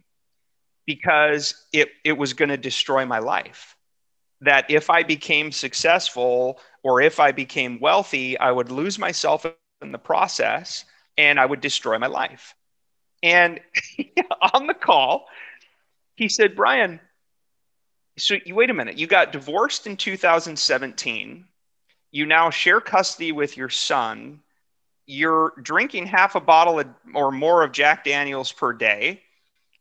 because 0.89 1.67
it, 1.71 1.91
it 2.03 2.17
was 2.17 2.33
going 2.33 2.49
to 2.49 2.57
destroy 2.57 3.05
my 3.05 3.19
life. 3.19 3.77
That 4.41 4.71
if 4.71 4.89
I 4.89 5.03
became 5.03 5.53
successful 5.53 6.59
or 6.83 7.03
if 7.03 7.21
I 7.21 7.31
became 7.31 7.79
wealthy, 7.79 8.39
I 8.39 8.51
would 8.51 8.71
lose 8.71 8.99
myself 8.99 9.45
in 9.83 9.93
the 9.93 9.99
process 9.99 10.87
and 11.19 11.39
I 11.39 11.45
would 11.45 11.61
destroy 11.61 11.99
my 11.99 12.07
life. 12.07 12.55
And 13.23 13.61
on 14.55 14.67
the 14.67 14.73
call, 14.73 15.27
he 16.17 16.31
said, 16.31 16.57
Brian, 16.57 17.01
so 18.17 18.37
you 18.47 18.55
wait 18.55 18.71
a 18.71 18.75
minute, 18.75 18.97
you 18.97 19.07
got 19.07 19.31
divorced 19.31 19.87
in 19.87 19.99
2017. 19.99 21.45
You 22.13 22.25
now 22.25 22.49
share 22.49 22.81
custody 22.81 23.33
with 23.33 23.59
your 23.59 23.69
son. 23.69 24.41
You're 25.05 25.53
drinking 25.61 26.07
half 26.07 26.35
a 26.35 26.41
bottle 26.41 26.83
or 27.13 27.31
more 27.31 27.63
of 27.63 27.73
Jack 27.73 28.05
Daniels 28.05 28.53
per 28.53 28.73
day 28.73 29.21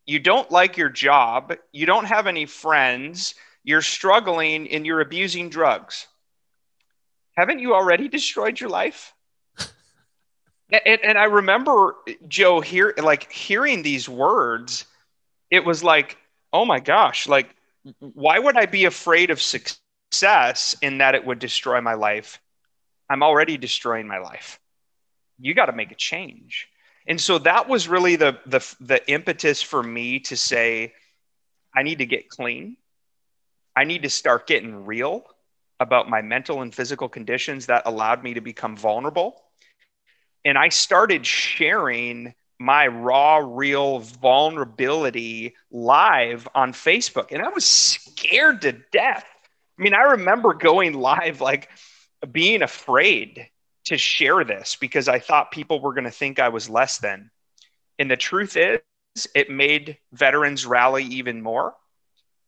you 0.08 0.18
don't 0.18 0.50
like 0.50 0.78
your 0.78 0.88
job, 0.88 1.54
you 1.70 1.84
don't 1.84 2.06
have 2.06 2.26
any 2.26 2.46
friends, 2.46 3.34
you're 3.62 3.82
struggling, 3.82 4.66
and 4.70 4.86
you're 4.86 5.02
abusing 5.02 5.50
drugs. 5.50 6.06
Haven't 7.36 7.58
you 7.58 7.74
already 7.74 8.08
destroyed 8.08 8.58
your 8.58 8.70
life? 8.70 9.12
and, 9.58 11.00
and 11.04 11.18
I 11.18 11.24
remember 11.24 11.94
Joe 12.26 12.62
here, 12.62 12.94
like 12.96 13.30
hearing 13.30 13.82
these 13.82 14.08
words, 14.08 14.86
it 15.50 15.66
was 15.66 15.84
like, 15.84 16.16
oh 16.54 16.64
my 16.64 16.80
gosh, 16.80 17.28
like, 17.28 17.54
why 17.98 18.38
would 18.38 18.56
I 18.56 18.64
be 18.64 18.86
afraid 18.86 19.28
of 19.28 19.42
success 19.42 20.74
in 20.80 20.98
that 20.98 21.16
it 21.16 21.26
would 21.26 21.38
destroy 21.38 21.82
my 21.82 21.94
life? 21.94 22.40
I'm 23.10 23.22
already 23.22 23.58
destroying 23.58 24.08
my 24.08 24.20
life. 24.20 24.58
You 25.38 25.52
got 25.52 25.66
to 25.66 25.72
make 25.72 25.92
a 25.92 25.96
change 25.96 26.66
and 27.08 27.18
so 27.18 27.38
that 27.38 27.68
was 27.68 27.88
really 27.88 28.16
the 28.16 28.38
the 28.46 28.60
the 28.80 29.10
impetus 29.10 29.62
for 29.62 29.82
me 29.82 30.20
to 30.20 30.36
say 30.36 30.92
i 31.74 31.82
need 31.82 31.98
to 31.98 32.06
get 32.06 32.28
clean. 32.28 32.76
I 33.74 33.84
need 33.84 34.02
to 34.02 34.10
start 34.10 34.48
getting 34.48 34.86
real 34.86 35.24
about 35.78 36.10
my 36.10 36.20
mental 36.20 36.62
and 36.62 36.74
physical 36.74 37.08
conditions 37.08 37.66
that 37.66 37.84
allowed 37.86 38.24
me 38.24 38.34
to 38.34 38.40
become 38.40 38.76
vulnerable. 38.76 39.42
And 40.44 40.58
i 40.58 40.68
started 40.68 41.24
sharing 41.24 42.34
my 42.60 42.88
raw 42.88 43.36
real 43.36 44.00
vulnerability 44.00 45.54
live 45.70 46.48
on 46.54 46.72
facebook. 46.72 47.32
And 47.32 47.42
i 47.42 47.48
was 47.48 47.64
scared 47.64 48.62
to 48.62 48.72
death. 48.92 49.24
I 49.78 49.82
mean 49.82 49.94
i 49.94 50.02
remember 50.02 50.54
going 50.54 50.92
live 50.94 51.40
like 51.40 51.70
being 52.30 52.62
afraid 52.62 53.48
to 53.88 53.98
share 53.98 54.44
this 54.44 54.76
because 54.76 55.08
I 55.08 55.18
thought 55.18 55.50
people 55.50 55.80
were 55.80 55.94
going 55.94 56.04
to 56.04 56.10
think 56.10 56.38
I 56.38 56.50
was 56.50 56.68
less 56.68 56.98
than. 56.98 57.30
And 57.98 58.10
the 58.10 58.16
truth 58.16 58.56
is, 58.56 58.80
it 59.34 59.50
made 59.50 59.98
veterans 60.12 60.66
rally 60.66 61.04
even 61.04 61.42
more. 61.42 61.74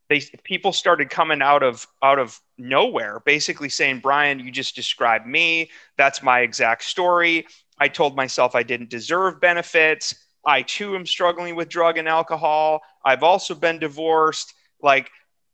They 0.09 0.21
people 0.45 0.73
started 0.73 1.09
coming 1.09 1.41
out 1.41 1.63
of 1.63 1.87
out 2.03 2.19
of 2.19 2.39
nowhere, 2.59 3.21
basically 3.25 3.69
saying, 3.69 4.01
"Brian, 4.01 4.41
you 4.41 4.51
just 4.51 4.75
described 4.75 5.27
me. 5.27 5.71
That's 5.97 6.23
my 6.23 6.41
exact 6.41 6.85
story. 6.85 7.47
I 7.79 7.89
told 7.89 8.17
myself 8.17 8.55
I 8.55 8.63
didn't 8.63 8.91
deserve 8.91 9.41
benefits. 9.41 10.15
I 10.45 10.63
too 10.63 10.95
am 10.97 11.07
struggling 11.07 11.55
with 11.55 11.69
drug 11.69 11.97
and 11.97 12.09
alcohol. 12.09 12.83
I've 13.05 13.23
also 13.23 13.55
been 13.55 13.79
divorced." 13.79 14.53
Like 14.83 15.11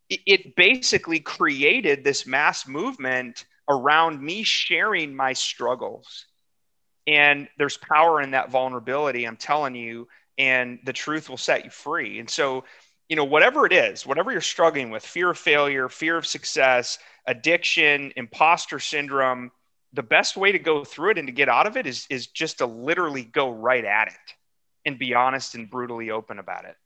it 0.08 0.54
basically 0.56 1.20
created 1.20 2.04
this 2.04 2.26
mass 2.26 2.66
movement 2.66 3.44
around 3.68 4.20
me 4.20 4.42
sharing 4.42 5.14
my 5.14 5.32
struggles. 5.32 6.26
And 7.06 7.48
there's 7.58 7.76
power 7.76 8.20
in 8.20 8.32
that 8.32 8.50
vulnerability, 8.50 9.24
I'm 9.24 9.36
telling 9.36 9.74
you, 9.74 10.08
and 10.38 10.78
the 10.84 10.92
truth 10.92 11.28
will 11.28 11.36
set 11.36 11.64
you 11.64 11.70
free. 11.70 12.18
And 12.18 12.28
so, 12.28 12.64
you 13.08 13.16
know, 13.16 13.24
whatever 13.24 13.64
it 13.64 13.72
is, 13.72 14.04
whatever 14.04 14.32
you're 14.32 14.40
struggling 14.40 14.90
with 14.90 15.04
fear 15.04 15.30
of 15.30 15.38
failure, 15.38 15.88
fear 15.88 16.16
of 16.16 16.26
success, 16.26 16.98
addiction, 17.26 18.12
imposter 18.16 18.78
syndrome 18.78 19.50
the 19.92 20.02
best 20.02 20.36
way 20.36 20.52
to 20.52 20.58
go 20.58 20.84
through 20.84 21.12
it 21.12 21.18
and 21.18 21.28
to 21.28 21.32
get 21.32 21.48
out 21.48 21.66
of 21.66 21.76
it 21.76 21.86
is, 21.86 22.06
is 22.10 22.26
just 22.26 22.58
to 22.58 22.66
literally 22.66 23.22
go 23.22 23.50
right 23.50 23.84
at 23.84 24.08
it 24.08 24.34
and 24.84 24.98
be 24.98 25.14
honest 25.14 25.54
and 25.54 25.70
brutally 25.70 26.10
open 26.10 26.38
about 26.38 26.64
it. 26.64 26.76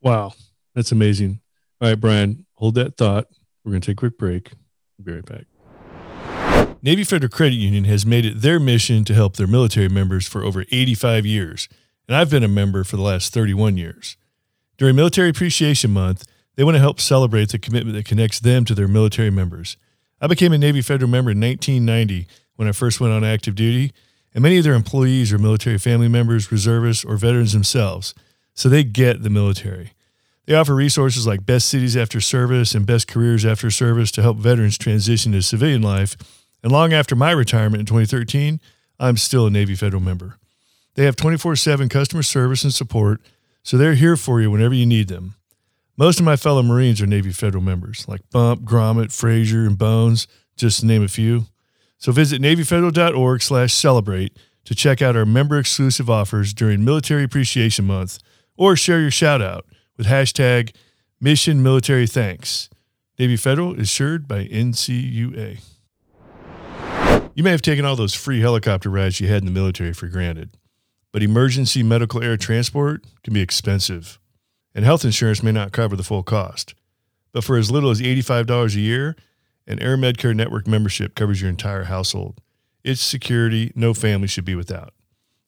Wow. 0.00 0.32
That's 0.74 0.92
amazing. 0.92 1.40
All 1.80 1.88
right, 1.88 2.00
Brian, 2.00 2.46
hold 2.54 2.74
that 2.74 2.96
thought. 2.96 3.28
We're 3.64 3.72
going 3.72 3.80
to 3.82 3.86
take 3.86 3.98
a 3.98 4.00
quick 4.00 4.18
break. 4.18 4.52
Be 5.02 5.12
right 5.12 5.24
back. 5.24 6.76
Navy 6.82 7.04
Federal 7.04 7.30
Credit 7.30 7.56
Union 7.56 7.84
has 7.84 8.06
made 8.06 8.24
it 8.24 8.42
their 8.42 8.60
mission 8.60 9.04
to 9.04 9.14
help 9.14 9.36
their 9.36 9.46
military 9.46 9.88
members 9.88 10.26
for 10.26 10.42
over 10.42 10.64
85 10.70 11.26
years, 11.26 11.68
and 12.06 12.16
I've 12.16 12.30
been 12.30 12.44
a 12.44 12.48
member 12.48 12.84
for 12.84 12.96
the 12.96 13.02
last 13.02 13.32
31 13.32 13.76
years. 13.76 14.16
During 14.78 14.96
Military 14.96 15.30
Appreciation 15.30 15.90
Month, 15.90 16.24
they 16.54 16.64
want 16.64 16.74
to 16.76 16.80
help 16.80 17.00
celebrate 17.00 17.50
the 17.50 17.58
commitment 17.58 17.96
that 17.96 18.06
connects 18.06 18.40
them 18.40 18.64
to 18.66 18.74
their 18.74 18.88
military 18.88 19.30
members. 19.30 19.76
I 20.20 20.26
became 20.26 20.52
a 20.52 20.58
Navy 20.58 20.80
Federal 20.80 21.10
member 21.10 21.30
in 21.30 21.40
1990 21.40 22.26
when 22.56 22.68
I 22.68 22.72
first 22.72 23.00
went 23.00 23.12
on 23.12 23.24
active 23.24 23.54
duty, 23.54 23.92
and 24.32 24.42
many 24.42 24.58
of 24.58 24.64
their 24.64 24.74
employees 24.74 25.32
are 25.32 25.38
military 25.38 25.78
family 25.78 26.08
members, 26.08 26.52
reservists, 26.52 27.04
or 27.04 27.16
veterans 27.16 27.52
themselves, 27.52 28.14
so 28.54 28.68
they 28.68 28.84
get 28.84 29.22
the 29.22 29.30
military. 29.30 29.92
They 30.46 30.54
offer 30.54 30.74
resources 30.74 31.26
like 31.26 31.44
Best 31.44 31.68
Cities 31.68 31.96
After 31.96 32.20
Service 32.20 32.74
and 32.74 32.86
Best 32.86 33.08
Careers 33.08 33.44
After 33.44 33.68
Service 33.68 34.12
to 34.12 34.22
help 34.22 34.38
veterans 34.38 34.78
transition 34.78 35.32
to 35.32 35.42
civilian 35.42 35.82
life. 35.82 36.16
And 36.62 36.70
long 36.70 36.92
after 36.92 37.16
my 37.16 37.32
retirement 37.32 37.80
in 37.80 37.86
2013, 37.86 38.60
I'm 38.98 39.16
still 39.16 39.46
a 39.46 39.50
Navy 39.50 39.74
Federal 39.74 40.02
member. 40.02 40.38
They 40.94 41.04
have 41.04 41.16
24 41.16 41.56
7 41.56 41.88
customer 41.88 42.22
service 42.22 42.62
and 42.62 42.72
support, 42.72 43.20
so 43.62 43.76
they're 43.76 43.94
here 43.94 44.16
for 44.16 44.40
you 44.40 44.50
whenever 44.50 44.74
you 44.74 44.86
need 44.86 45.08
them. 45.08 45.34
Most 45.96 46.20
of 46.20 46.24
my 46.24 46.36
fellow 46.36 46.62
Marines 46.62 47.02
are 47.02 47.06
Navy 47.06 47.32
Federal 47.32 47.62
members, 47.62 48.06
like 48.06 48.20
Bump, 48.30 48.62
Grommet, 48.62 49.12
Fraser, 49.12 49.66
and 49.66 49.76
Bones, 49.76 50.28
just 50.56 50.80
to 50.80 50.86
name 50.86 51.02
a 51.02 51.08
few. 51.08 51.46
So 51.98 52.12
visit 52.12 52.40
NavyFederal.org 52.40 53.42
slash 53.42 53.74
celebrate 53.74 54.36
to 54.64 54.74
check 54.74 55.02
out 55.02 55.16
our 55.16 55.24
member 55.24 55.58
exclusive 55.58 56.08
offers 56.08 56.54
during 56.54 56.84
Military 56.84 57.24
Appreciation 57.24 57.86
Month 57.86 58.18
or 58.56 58.76
share 58.76 59.00
your 59.00 59.10
shout 59.10 59.42
out 59.42 59.64
with 59.96 60.06
hashtag 60.06 60.74
Mission 61.20 61.62
Military 61.62 62.06
Thanks. 62.06 62.68
Navy 63.18 63.36
Federal 63.36 63.74
is 63.74 63.82
assured 63.82 64.28
by 64.28 64.44
NCUA. 64.46 65.60
You 67.34 67.42
may 67.42 67.50
have 67.50 67.62
taken 67.62 67.84
all 67.84 67.96
those 67.96 68.14
free 68.14 68.40
helicopter 68.40 68.90
rides 68.90 69.20
you 69.20 69.28
had 69.28 69.42
in 69.42 69.46
the 69.46 69.52
military 69.52 69.92
for 69.92 70.08
granted, 70.08 70.50
but 71.12 71.22
emergency 71.22 71.82
medical 71.82 72.22
air 72.22 72.36
transport 72.36 73.04
can 73.22 73.34
be 73.34 73.40
expensive, 73.40 74.18
and 74.74 74.84
health 74.84 75.04
insurance 75.04 75.42
may 75.42 75.52
not 75.52 75.72
cover 75.72 75.96
the 75.96 76.02
full 76.02 76.22
cost. 76.22 76.74
But 77.32 77.44
for 77.44 77.56
as 77.56 77.70
little 77.70 77.90
as 77.90 78.00
$85 78.00 78.74
a 78.74 78.80
year, 78.80 79.16
an 79.66 79.80
Air 79.80 79.96
Medcare 79.96 80.34
Network 80.34 80.66
membership 80.66 81.14
covers 81.14 81.40
your 81.40 81.50
entire 81.50 81.84
household. 81.84 82.40
It's 82.84 83.02
security 83.02 83.72
no 83.74 83.92
family 83.92 84.28
should 84.28 84.44
be 84.44 84.54
without. 84.54 84.94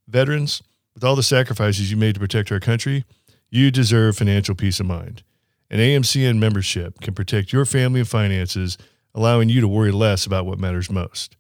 Veterans, 0.09 0.63
with 0.95 1.05
all 1.05 1.17
the 1.17 1.23
sacrifices 1.23 1.91
you 1.91 1.97
made 1.97 2.15
to 2.15 2.21
protect 2.21 2.51
our 2.51 2.61
country, 2.61 3.05
you 3.51 3.71
deserve 3.71 4.17
financial 4.17 4.55
peace 4.55 4.81
of 4.81 4.87
mind. 4.87 5.23
An 5.71 5.79
AMCN 5.79 6.39
membership 6.39 7.01
can 7.01 7.15
protect 7.15 7.53
your 7.53 7.65
family 7.65 8.01
and 8.01 8.09
finances, 8.09 8.79
allowing 9.15 9.49
you 9.49 9.61
to 9.61 9.69
worry 9.69 9.91
less 9.91 10.27
about 10.27 10.47
what 10.47 10.59
matters 10.59 10.91
most. 10.91 11.37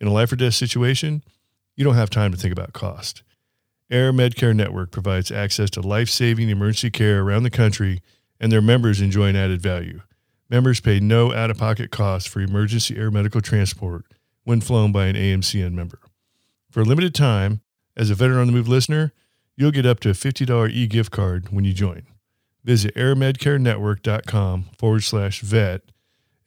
In 0.00 0.06
a 0.06 0.12
life 0.12 0.32
or 0.32 0.36
death 0.36 0.54
situation, 0.54 1.22
you 1.76 1.84
don't 1.84 1.94
have 1.94 2.10
time 2.10 2.32
to 2.32 2.38
think 2.38 2.52
about 2.52 2.72
cost. 2.72 3.22
Air 3.90 4.12
Medcare 4.12 4.54
Network 4.54 4.90
provides 4.90 5.30
access 5.30 5.70
to 5.70 5.80
life 5.80 6.08
saving 6.08 6.48
emergency 6.48 6.90
care 6.90 7.22
around 7.22 7.42
the 7.42 7.50
country, 7.50 8.00
and 8.40 8.50
their 8.50 8.62
members 8.62 9.00
enjoy 9.00 9.28
an 9.28 9.36
added 9.36 9.60
value. 9.60 10.00
Members 10.48 10.80
pay 10.80 11.00
no 11.00 11.32
out 11.32 11.50
of 11.50 11.58
pocket 11.58 11.90
costs 11.90 12.28
for 12.28 12.40
emergency 12.40 12.96
air 12.96 13.10
medical 13.10 13.40
transport 13.40 14.04
when 14.44 14.60
flown 14.60 14.92
by 14.92 15.06
an 15.06 15.16
AMCN 15.16 15.72
member. 15.72 16.00
For 16.70 16.80
a 16.80 16.84
limited 16.84 17.14
time, 17.14 17.60
as 17.96 18.10
a 18.10 18.14
Veteran 18.14 18.40
on 18.40 18.46
the 18.46 18.52
Move 18.52 18.68
listener, 18.68 19.12
You'll 19.62 19.70
get 19.70 19.86
up 19.86 20.00
to 20.00 20.10
a 20.10 20.12
$50 20.12 20.72
e 20.72 20.88
gift 20.88 21.12
card 21.12 21.50
when 21.52 21.64
you 21.64 21.72
join. 21.72 22.02
Visit 22.64 22.96
airmedcarenetwork.com 22.96 24.64
forward 24.76 25.04
slash 25.04 25.40
vet 25.40 25.82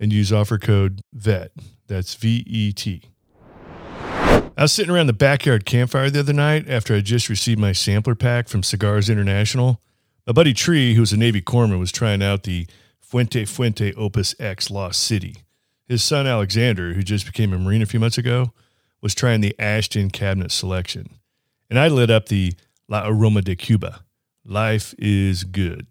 and 0.02 0.12
use 0.12 0.34
offer 0.34 0.58
code 0.58 1.00
VET. 1.14 1.54
That's 1.88 2.14
V 2.16 2.44
E 2.46 2.74
T. 2.74 3.04
I 3.32 4.52
was 4.58 4.74
sitting 4.74 4.94
around 4.94 5.08
the 5.08 5.14
backyard 5.14 5.66
campfire 5.66 6.10
the 6.10 6.20
other 6.20 6.34
night 6.34 6.68
after 6.68 6.94
I 6.94 7.00
just 7.00 7.30
received 7.30 7.58
my 7.58 7.72
sampler 7.72 8.16
pack 8.16 8.50
from 8.50 8.64
Cigars 8.64 9.10
International. 9.10 9.80
My 10.28 10.34
buddy 10.34 10.54
Tree, 10.54 10.96
who's 10.96 11.14
a 11.14 11.18
Navy 11.18 11.42
corpsman, 11.42 11.80
was 11.80 11.94
trying 11.94 12.22
out 12.22 12.44
the 12.44 12.68
Fuente 13.00 13.46
Fuente 13.46 13.94
Opus 13.94 14.36
X 14.42 14.70
Lost 14.70 15.02
City. 15.02 15.38
His 15.88 16.04
son 16.04 16.28
Alexander, 16.28 16.92
who 16.92 17.02
just 17.02 17.26
became 17.26 17.54
a 17.54 17.58
Marine 17.58 17.82
a 17.82 17.86
few 17.86 18.02
months 18.02 18.18
ago, 18.18 18.52
was 19.02 19.16
trying 19.16 19.40
the 19.40 19.56
Ashton 19.58 20.10
cabinet 20.10 20.52
selection. 20.52 21.12
And 21.70 21.80
I 21.80 21.88
lit 21.88 22.12
up 22.12 22.26
the 22.26 22.56
La 22.88 23.08
Aroma 23.08 23.42
de 23.42 23.56
Cuba. 23.56 24.02
Life 24.46 24.94
is 25.00 25.44
good. 25.44 25.88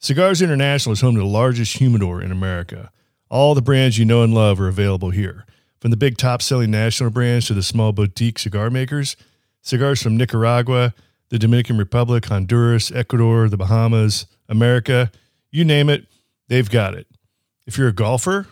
Cigars 0.00 0.40
International 0.40 0.94
is 0.94 1.02
home 1.02 1.14
to 1.16 1.20
the 1.20 1.26
largest 1.26 1.76
humidor 1.76 2.22
in 2.22 2.32
America. 2.32 2.90
All 3.28 3.54
the 3.54 3.60
brands 3.60 3.98
you 3.98 4.06
know 4.06 4.22
and 4.22 4.32
love 4.32 4.58
are 4.58 4.68
available 4.68 5.10
here. 5.10 5.44
From 5.80 5.90
the 5.90 5.96
big 5.98 6.16
top 6.16 6.40
selling 6.40 6.70
national 6.70 7.10
brands 7.10 7.46
to 7.46 7.54
the 7.54 7.62
small 7.62 7.92
boutique 7.92 8.38
cigar 8.38 8.70
makers, 8.70 9.16
cigars 9.60 10.02
from 10.02 10.16
Nicaragua, 10.16 10.94
the 11.28 11.38
Dominican 11.38 11.76
Republic, 11.76 12.24
Honduras, 12.24 12.90
Ecuador, 12.90 13.50
the 13.50 13.58
Bahamas, 13.58 14.26
America, 14.48 15.10
you 15.50 15.64
name 15.64 15.90
it, 15.90 16.06
they've 16.48 16.70
got 16.70 16.94
it. 16.94 17.06
If 17.66 17.76
you're 17.76 17.88
a 17.88 17.92
golfer, 17.92 18.46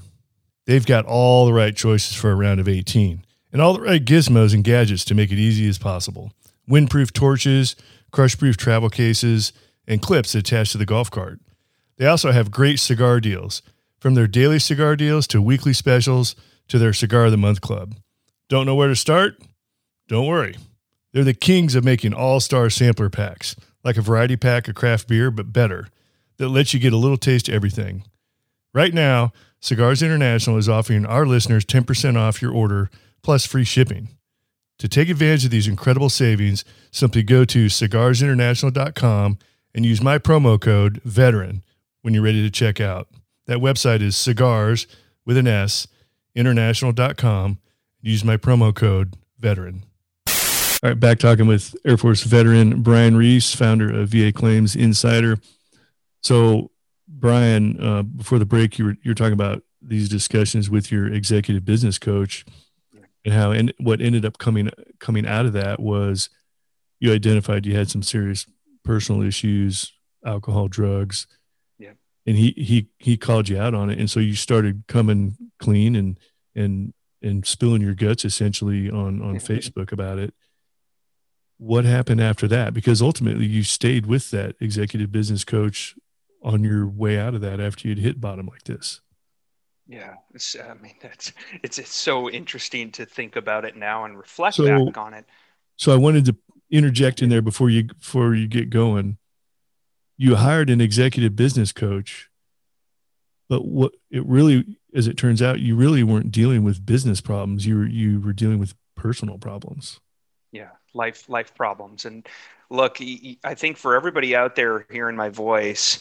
they've 0.67 0.85
got 0.85 1.07
all 1.07 1.47
the 1.47 1.55
right 1.55 1.75
choices 1.75 2.15
for 2.15 2.31
a 2.31 2.35
round 2.35 2.61
of 2.61 2.69
18 2.69 3.25
and 3.51 3.63
all 3.63 3.73
the 3.73 3.81
right 3.81 4.05
gizmos 4.05 4.53
and 4.53 4.63
gadgets 4.63 5.07
to 5.07 5.15
make 5.15 5.33
it 5.33 5.39
easy 5.39 5.67
as 5.69 5.79
possible. 5.79 6.33
Windproof 6.69 7.13
torches, 7.13 7.77
crush-proof 8.11 8.57
travel 8.57 8.91
cases, 8.91 9.53
and 9.87 10.03
clips 10.03 10.35
attached 10.35 10.73
to 10.73 10.79
the 10.79 10.87
golf 10.87 11.11
cart. 11.11 11.41
They 11.97 12.07
also 12.07 12.33
have 12.33 12.51
great 12.51 12.79
cigar 12.79 13.21
deals, 13.21 13.63
from 14.01 14.15
their 14.15 14.27
daily 14.27 14.59
cigar 14.59 14.97
deals 14.97 15.27
to 15.29 15.41
weekly 15.41 15.73
specials 15.73 16.37
to 16.69 16.79
their 16.79 16.93
Cigar 16.93 17.27
of 17.27 17.31
the 17.31 17.37
Month 17.37 17.61
club. 17.61 17.95
Don't 18.49 18.67
know 18.67 18.75
where 18.75 18.89
to 18.89 18.97
start? 18.97 19.41
Don't 20.09 20.27
worry. 20.27 20.57
They're 21.13 21.25
the 21.25 21.35
kings 21.35 21.75
of 21.75 21.85
making 21.85 22.13
all 22.13 22.41
star 22.41 22.69
sampler 22.71 23.09
packs, 23.09 23.57
like 23.83 23.97
a 23.97 24.03
variety 24.03 24.37
pack 24.37 24.69
of 24.69 24.75
craft 24.75 25.09
beer, 25.09 25.31
but 25.31 25.53
better, 25.53 25.89
that 26.37 26.49
lets 26.49 26.75
you 26.75 26.81
get 26.81 26.93
a 26.93 26.99
little 26.99 27.17
taste 27.17 27.49
of 27.49 27.55
everything. 27.55 28.05
Right 28.75 28.93
now, 28.93 29.33
Cigars 29.61 30.03
International 30.03 30.59
is 30.59 30.69
offering 30.69 31.07
our 31.07 31.25
listeners 31.25 31.65
10% 31.65 32.17
off 32.17 32.43
your 32.43 32.53
order 32.53 32.91
plus 33.23 33.47
free 33.47 33.65
shipping. 33.65 34.11
To 34.79 34.89
take 34.89 35.09
advantage 35.09 35.45
of 35.45 35.51
these 35.51 35.69
incredible 35.69 36.11
savings, 36.11 36.65
simply 36.91 37.23
go 37.23 37.45
to 37.47 37.67
cigarsinternational.com 37.67 39.39
and 39.75 39.87
use 39.87 40.03
my 40.03 40.19
promo 40.19 40.61
code 40.61 41.01
VETERAN 41.05 41.63
when 42.03 42.15
you're 42.15 42.23
ready 42.23 42.43
to 42.43 42.51
check 42.51 42.81
out. 42.81 43.09
That 43.47 43.59
website 43.59 44.03
is 44.03 44.17
cigars 44.17 44.87
with 45.25 45.37
an 45.37 45.47
S, 45.47 45.87
international.com. 46.35 47.59
Use 48.03 48.25
my 48.25 48.37
promo 48.37 48.75
code 48.75 49.17
VETERAN. 49.41 49.83
All 50.83 50.91
right, 50.91 51.01
back 51.01 51.19
talking 51.19 51.47
with 51.47 51.75
Air 51.87 51.97
Force 51.97 52.23
veteran 52.23 52.83
Brian 52.83 53.17
Reese, 53.17 53.55
founder 53.55 53.91
of 53.93 54.11
VA 54.11 54.31
Claims 54.31 54.77
Insider. 54.77 55.39
So, 56.23 56.71
Brian, 57.09 57.81
uh, 57.83 58.03
before 58.03 58.39
the 58.39 58.45
break, 58.45 58.79
you 58.79 58.85
were 58.85 58.97
you're 59.03 59.15
talking 59.15 59.33
about 59.33 59.63
these 59.81 60.09
discussions 60.09 60.69
with 60.69 60.93
your 60.93 61.11
executive 61.11 61.65
business 61.65 61.99
coach, 61.99 62.45
and 63.27 63.35
how 63.35 63.51
and 63.51 63.75
what 63.79 64.01
ended 64.01 64.25
up 64.25 64.39
coming 64.39 64.71
coming 65.01 65.27
out 65.27 65.47
of 65.47 65.53
that 65.53 65.81
was 65.81 66.31
you 67.01 67.13
identified 67.13 67.67
you 67.67 67.77
had 67.77 67.91
some 67.91 68.03
serious 68.03 68.47
personal 68.85 69.21
issues, 69.21 69.93
alcohol, 70.25 70.69
drugs, 70.69 71.27
yeah, 71.77 71.95
and 72.25 72.37
he 72.37 72.55
he 72.57 72.89
he 72.99 73.17
called 73.17 73.49
you 73.49 73.59
out 73.59 73.75
on 73.75 73.91
it, 73.91 73.99
and 73.99 74.09
so 74.09 74.21
you 74.21 74.37
started 74.37 74.85
coming 74.87 75.37
clean 75.59 75.97
and 75.97 76.21
and 76.55 76.95
and 77.21 77.45
spilling 77.45 77.83
your 77.83 77.95
guts 77.95 78.25
essentially 78.25 78.89
on 78.89 79.21
on 79.21 79.37
Facebook 79.37 79.91
about 79.91 80.19
it. 80.19 80.33
What 81.59 81.85
happened 81.85 82.21
after 82.21 82.47
that? 82.49 82.75
Because 82.75 83.03
ultimately 83.03 83.47
you 83.47 83.65
stayed 83.65 84.07
with 84.07 84.31
that 84.31 84.55
executive 84.61 85.11
business 85.11 85.43
coach 85.43 85.97
on 86.43 86.63
your 86.63 86.87
way 86.87 87.19
out 87.19 87.35
of 87.35 87.41
that 87.41 87.59
after 87.59 87.89
you'd 87.89 87.99
hit 87.99 88.21
bottom 88.21 88.47
like 88.47 88.65
this. 88.65 89.01
Yeah, 89.89 90.15
I 90.69 90.75
mean 90.75 90.97
that's 91.01 91.33
it's 91.63 91.79
it's 91.79 91.95
so 91.95 92.29
interesting 92.29 92.91
to 92.93 93.07
think 93.07 93.37
about 93.37 93.65
it 93.65 93.77
now 93.77 94.05
and 94.05 94.19
reflect 94.19 94.57
so, 94.57 94.65
back 94.65 94.99
on 94.99 95.15
it. 95.15 95.27
So 95.77 95.93
I 95.93 95.97
wanted 95.97 96.25
to 96.27 96.37
interject 96.71 97.23
in 97.23 97.29
there 97.29 97.43
before 97.43 97.71
you 97.71 97.85
before 97.85 98.35
you 98.35 98.49
get 98.49 98.71
going. 98.71 99.19
You 100.17 100.37
hired 100.37 100.71
an 100.71 100.81
executive 100.81 101.37
business 101.37 101.73
coach, 101.73 102.31
but 103.49 103.65
what 103.65 103.93
it 104.11 104.27
really, 104.27 104.79
as 104.95 105.07
it 105.07 105.17
turns 105.17 105.41
out, 105.41 105.61
you 105.61 105.77
really 105.77 106.03
weren't 106.03 106.33
dealing 106.33 106.65
with 106.65 106.85
business 106.85 107.21
problems. 107.21 107.67
You 107.67 107.77
were 107.77 107.87
you 107.87 108.21
were 108.21 108.33
dealing 108.33 108.59
with 108.59 108.75
personal 108.97 109.39
problems. 109.39 110.01
Yeah, 110.51 110.71
life 110.95 111.29
life 111.29 111.55
problems. 111.55 112.07
And 112.07 112.27
look, 112.71 112.99
I 113.45 113.55
think 113.55 113.77
for 113.77 113.95
everybody 113.95 114.35
out 114.35 114.57
there 114.57 114.85
hearing 114.91 115.17
my 115.17 115.29
voice, 115.29 116.01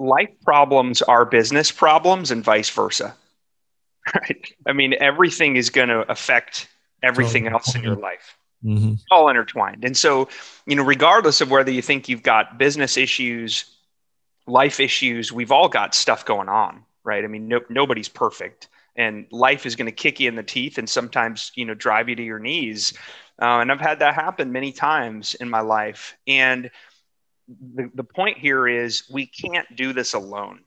life 0.00 0.30
problems 0.44 1.02
are 1.02 1.24
business 1.24 1.70
problems 1.70 2.30
and 2.30 2.42
vice 2.42 2.70
versa. 2.70 3.14
Right? 4.14 4.52
I 4.66 4.72
mean, 4.72 4.94
everything 4.98 5.56
is 5.56 5.68
going 5.68 5.90
to 5.90 6.10
affect 6.10 6.68
everything 7.02 7.46
else 7.46 7.74
in 7.76 7.84
your 7.84 7.96
life. 7.96 8.34
Mm-hmm. 8.64 8.94
All 9.10 9.28
intertwined. 9.28 9.84
And 9.84 9.94
so, 9.94 10.28
you 10.66 10.74
know, 10.74 10.82
regardless 10.82 11.42
of 11.42 11.50
whether 11.50 11.70
you 11.70 11.82
think 11.82 12.08
you've 12.08 12.22
got 12.22 12.58
business 12.58 12.96
issues, 12.96 13.66
life 14.46 14.80
issues, 14.80 15.30
we've 15.30 15.52
all 15.52 15.68
got 15.68 15.94
stuff 15.94 16.24
going 16.24 16.48
on, 16.48 16.82
right? 17.04 17.22
I 17.22 17.26
mean, 17.26 17.46
no, 17.46 17.60
nobody's 17.68 18.08
perfect 18.08 18.68
and 18.96 19.26
life 19.30 19.66
is 19.66 19.76
going 19.76 19.86
to 19.86 19.92
kick 19.92 20.20
you 20.20 20.28
in 20.28 20.34
the 20.34 20.42
teeth 20.42 20.78
and 20.78 20.88
sometimes 20.88 21.52
you 21.54 21.64
know 21.64 21.74
drive 21.74 22.08
you 22.08 22.16
to 22.16 22.22
your 22.22 22.38
knees 22.38 22.92
uh, 23.40 23.58
and 23.60 23.70
i've 23.70 23.80
had 23.80 23.98
that 24.00 24.14
happen 24.14 24.52
many 24.52 24.72
times 24.72 25.34
in 25.36 25.48
my 25.48 25.60
life 25.60 26.16
and 26.26 26.70
the, 27.74 27.90
the 27.94 28.04
point 28.04 28.38
here 28.38 28.68
is 28.68 29.04
we 29.10 29.26
can't 29.26 29.66
do 29.76 29.92
this 29.92 30.14
alone. 30.14 30.60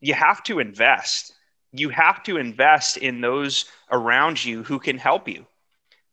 You 0.00 0.14
have 0.14 0.42
to 0.44 0.58
invest. 0.58 1.32
You 1.72 1.88
have 1.90 2.22
to 2.24 2.36
invest 2.36 2.96
in 2.96 3.20
those 3.20 3.66
around 3.90 4.44
you 4.44 4.62
who 4.62 4.78
can 4.78 4.98
help 4.98 5.28
you. 5.28 5.46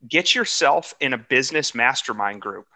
Get 0.06 0.34
yourself 0.34 0.94
in 1.00 1.12
a 1.12 1.18
business 1.18 1.74
mastermind 1.74 2.40
group. 2.40 2.66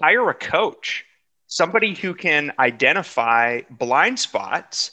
Hire 0.00 0.28
a 0.28 0.34
coach 0.34 1.04
somebody 1.50 1.94
who 1.94 2.14
can 2.14 2.52
identify 2.58 3.60
blind 3.70 4.18
spots 4.18 4.92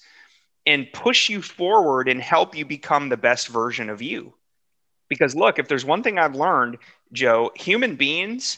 and 0.65 0.91
push 0.91 1.29
you 1.29 1.41
forward 1.41 2.09
and 2.09 2.19
help 2.19 2.57
you 2.57 2.65
become 2.65 3.07
the 3.07 3.15
best 3.15 3.47
version 3.47 3.89
of 3.89 4.01
you. 4.01 4.33
Because 5.07 5.35
look, 5.35 5.59
if 5.59 5.69
there's 5.69 5.85
one 5.85 6.03
thing 6.03 6.17
I've 6.17 6.35
learned, 6.35 6.79
Joe, 7.13 7.51
human 7.55 7.95
beings 7.95 8.57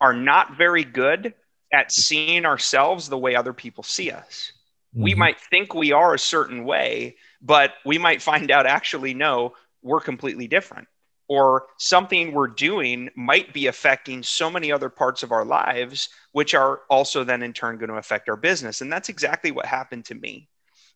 are 0.00 0.14
not 0.14 0.56
very 0.56 0.82
good 0.82 1.34
at 1.74 1.92
seeing 1.92 2.46
ourselves 2.46 3.08
the 3.08 3.18
way 3.18 3.34
other 3.34 3.52
people 3.52 3.84
see 3.84 4.10
us. 4.10 4.52
Mm-hmm. 4.94 5.02
We 5.02 5.14
might 5.14 5.40
think 5.40 5.74
we 5.74 5.92
are 5.92 6.14
a 6.14 6.18
certain 6.18 6.64
way, 6.64 7.16
but 7.42 7.74
we 7.84 7.98
might 7.98 8.22
find 8.22 8.50
out 8.50 8.64
actually, 8.64 9.12
no, 9.12 9.52
we're 9.82 10.00
completely 10.00 10.48
different. 10.48 10.88
Or 11.26 11.66
something 11.78 12.32
we're 12.32 12.48
doing 12.48 13.10
might 13.16 13.52
be 13.52 13.66
affecting 13.66 14.22
so 14.22 14.50
many 14.50 14.70
other 14.70 14.90
parts 14.90 15.22
of 15.22 15.32
our 15.32 15.44
lives, 15.44 16.10
which 16.32 16.54
are 16.54 16.82
also 16.90 17.24
then 17.24 17.42
in 17.42 17.52
turn 17.52 17.78
going 17.78 17.88
to 17.88 17.96
affect 17.96 18.28
our 18.28 18.36
business. 18.36 18.82
And 18.82 18.92
that's 18.92 19.08
exactly 19.08 19.50
what 19.50 19.66
happened 19.66 20.04
to 20.06 20.14
me. 20.14 20.48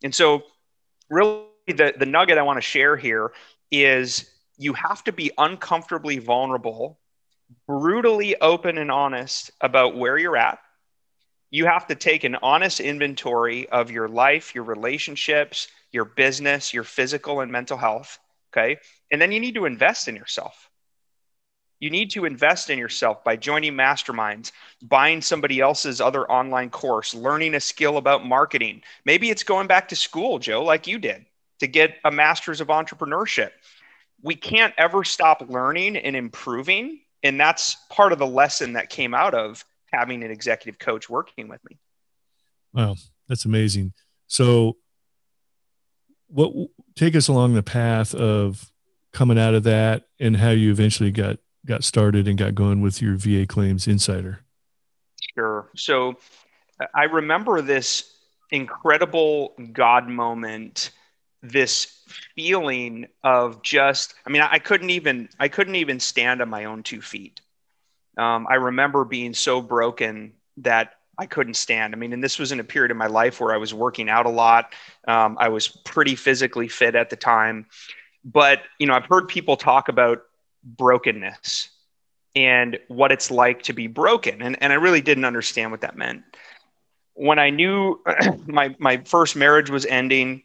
And 0.03 0.15
so, 0.15 0.43
really, 1.09 1.47
the, 1.67 1.95
the 1.99 2.07
nugget 2.07 2.39
I 2.39 2.43
want 2.43 2.59
to 2.59 2.63
share 2.63 2.97
here 2.97 3.33
is 3.71 4.31
you 4.59 4.75
have 4.75 5.03
to 5.05 5.13
be 5.13 5.31
uncomfortably 5.39 6.19
vulnerable, 6.19 6.99
brutally 7.67 8.39
open 8.41 8.77
and 8.77 8.91
honest 8.91 9.51
about 9.61 9.97
where 9.97 10.19
you're 10.19 10.37
at. 10.37 10.59
You 11.51 11.67
have 11.67 11.87
to 11.87 11.95
take 11.95 12.25
an 12.25 12.37
honest 12.43 12.81
inventory 12.81 13.69
of 13.69 13.91
your 13.91 14.09
life, 14.09 14.55
your 14.55 14.65
relationships, 14.65 15.69
your 15.93 16.05
business, 16.05 16.75
your 16.75 16.85
physical 16.85 17.41
and 17.41 17.51
mental 17.51 17.79
health. 17.79 18.19
Okay. 18.53 18.79
And 19.11 19.21
then 19.21 19.33
you 19.33 19.41
need 19.41 19.55
to 19.55 19.65
invest 19.65 20.09
in 20.09 20.17
yourself. 20.17 20.69
You 21.81 21.91
need 21.91 22.11
to 22.11 22.25
invest 22.25 22.71
in 22.71 22.79
yourself 22.79 23.23
by 23.23 23.37
joining 23.37 23.75
masterminds, 23.75 24.51
buying 24.83 25.23
somebody 25.23 25.61
else's 25.61 26.01
other 26.01 26.29
online 26.31 26.71
course, 26.71 27.15
learning 27.15 27.55
a 27.55 27.61
skill 27.61 27.99
about 27.99 28.27
marketing. 28.27 28.83
Maybe 29.05 29.31
it's 29.31 29.45
going 29.45 29.69
back 29.69 29.89
to 29.89 29.97
school, 29.97 30.41
Joe, 30.41 30.65
like 30.65 30.89
you 30.89 30.99
did, 30.99 31.25
to 31.61 31.69
get 31.69 31.97
a 32.05 32.11
master's 32.11 32.61
of 32.61 32.69
entrepreneurship. 32.69 33.51
We 34.23 34.35
can't 34.35 34.75
ever 34.77 35.05
stop 35.05 35.49
learning 35.49 35.97
and 35.97 36.17
improving. 36.17 36.99
And 37.23 37.39
that's 37.39 37.77
part 37.91 38.13
of 38.13 38.19
the 38.19 38.27
lesson 38.27 38.73
that 38.73 38.91
came 38.91 39.15
out 39.15 39.35
of 39.35 39.65
having 39.93 40.23
an 40.23 40.31
executive 40.31 40.79
coach 40.79 41.09
working 41.09 41.49
with 41.49 41.61
me. 41.69 41.79
Wow, 42.73 42.97
that's 43.29 43.45
amazing. 43.45 43.93
So, 44.27 44.77
what 46.29 46.53
take 46.95 47.17
us 47.17 47.29
along 47.29 47.55
the 47.55 47.63
path 47.63 48.15
of 48.15 48.71
coming 49.13 49.39
out 49.39 49.55
of 49.55 49.63
that 49.65 50.05
and 50.21 50.37
how 50.37 50.51
you 50.51 50.71
eventually 50.71 51.11
got 51.11 51.39
got 51.67 51.85
started 51.85 52.29
and 52.29 52.39
got 52.39 52.55
going 52.55 52.81
with 52.81 53.01
your 53.03 53.17
VA 53.17 53.47
Claims 53.47 53.87
Insider? 53.87 54.41
Sure. 55.35 55.69
So 55.77 56.17
I 56.95 57.05
remember 57.05 57.63
this 57.63 58.13
incredible 58.51 59.55
God 59.73 60.09
moment, 60.09 60.91
this 61.43 62.03
feeling 62.35 63.07
of 63.23 63.63
just, 63.63 64.15
I 64.27 64.31
mean, 64.31 64.43
I 64.43 64.59
couldn't 64.59 64.91
even, 64.91 65.29
I 65.39 65.49
couldn't 65.49 65.77
even 65.77 66.01
stand 66.01 66.41
on 66.41 66.49
my 66.49 66.65
own 66.65 66.83
two 66.83 67.01
feet. 67.01 67.41
Um, 68.19 68.47
I 68.51 68.57
remember 68.57 69.05
being 69.05 69.33
so 69.33 69.63
broken 69.63 70.33
that 70.59 70.95
I 71.19 71.27
couldn't 71.27 71.55
stand. 71.55 71.95
I 71.95 71.97
mean, 71.97 72.13
and 72.13 72.23
this 72.23 72.39
was 72.39 72.53
in 72.53 72.61
a 72.61 72.65
period 72.65 72.91
of 72.91 72.97
my 72.97 73.07
life 73.07 73.41
where 73.41 73.53
I 73.53 73.57
was 73.57 73.75
working 73.75 74.09
out 74.09 74.27
a 74.27 74.31
lot. 74.31 74.73
Um, 75.07 75.37
I 75.41 75.49
was 75.49 75.69
pretty 75.69 76.15
physically 76.15 76.69
fit 76.69 76.95
at 76.95 77.11
the 77.11 77.17
time, 77.17 77.67
but 78.25 78.63
you 78.79 78.87
know, 78.87 78.95
I've 78.95 79.07
heard 79.07 79.29
people 79.29 79.57
talk 79.57 79.89
about 79.89 80.23
brokenness 80.63 81.71
and 82.37 82.79
what 82.89 83.11
it's 83.11 83.31
like 83.31 83.63
to 83.63 83.73
be 83.73 83.87
broken, 83.89 84.43
and 84.43 84.61
and 84.63 84.73
I 84.73 84.77
really 84.77 85.01
didn't 85.01 85.25
understand 85.25 85.71
what 85.71 85.81
that 85.81 85.97
meant. 85.97 86.23
When 87.15 87.39
I 87.41 87.51
knew 87.51 88.01
my 88.47 88.77
my 88.79 88.99
first 88.99 89.35
marriage 89.35 89.71
was 89.71 89.87
ending, 89.87 90.43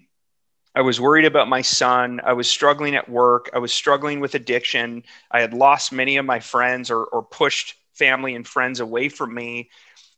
I 0.75 0.81
was 0.81 0.99
worried 0.99 1.25
about 1.25 1.47
my 1.47 1.61
son. 1.61 2.19
I 2.23 2.33
was 2.33 2.49
struggling 2.49 2.95
at 2.95 3.07
work. 3.07 3.49
I 3.53 3.59
was 3.59 3.71
struggling 3.71 4.19
with 4.19 4.33
addiction. 4.33 5.03
I 5.29 5.41
had 5.41 5.53
lost 5.53 5.91
many 5.91 6.17
of 6.17 6.25
my 6.25 6.39
friends 6.39 6.89
or, 6.89 7.03
or 7.03 7.21
pushed 7.23 7.75
family 7.93 8.33
and 8.33 8.47
friends 8.47 8.79
away 8.79 9.09
from 9.09 9.35
me. 9.35 9.69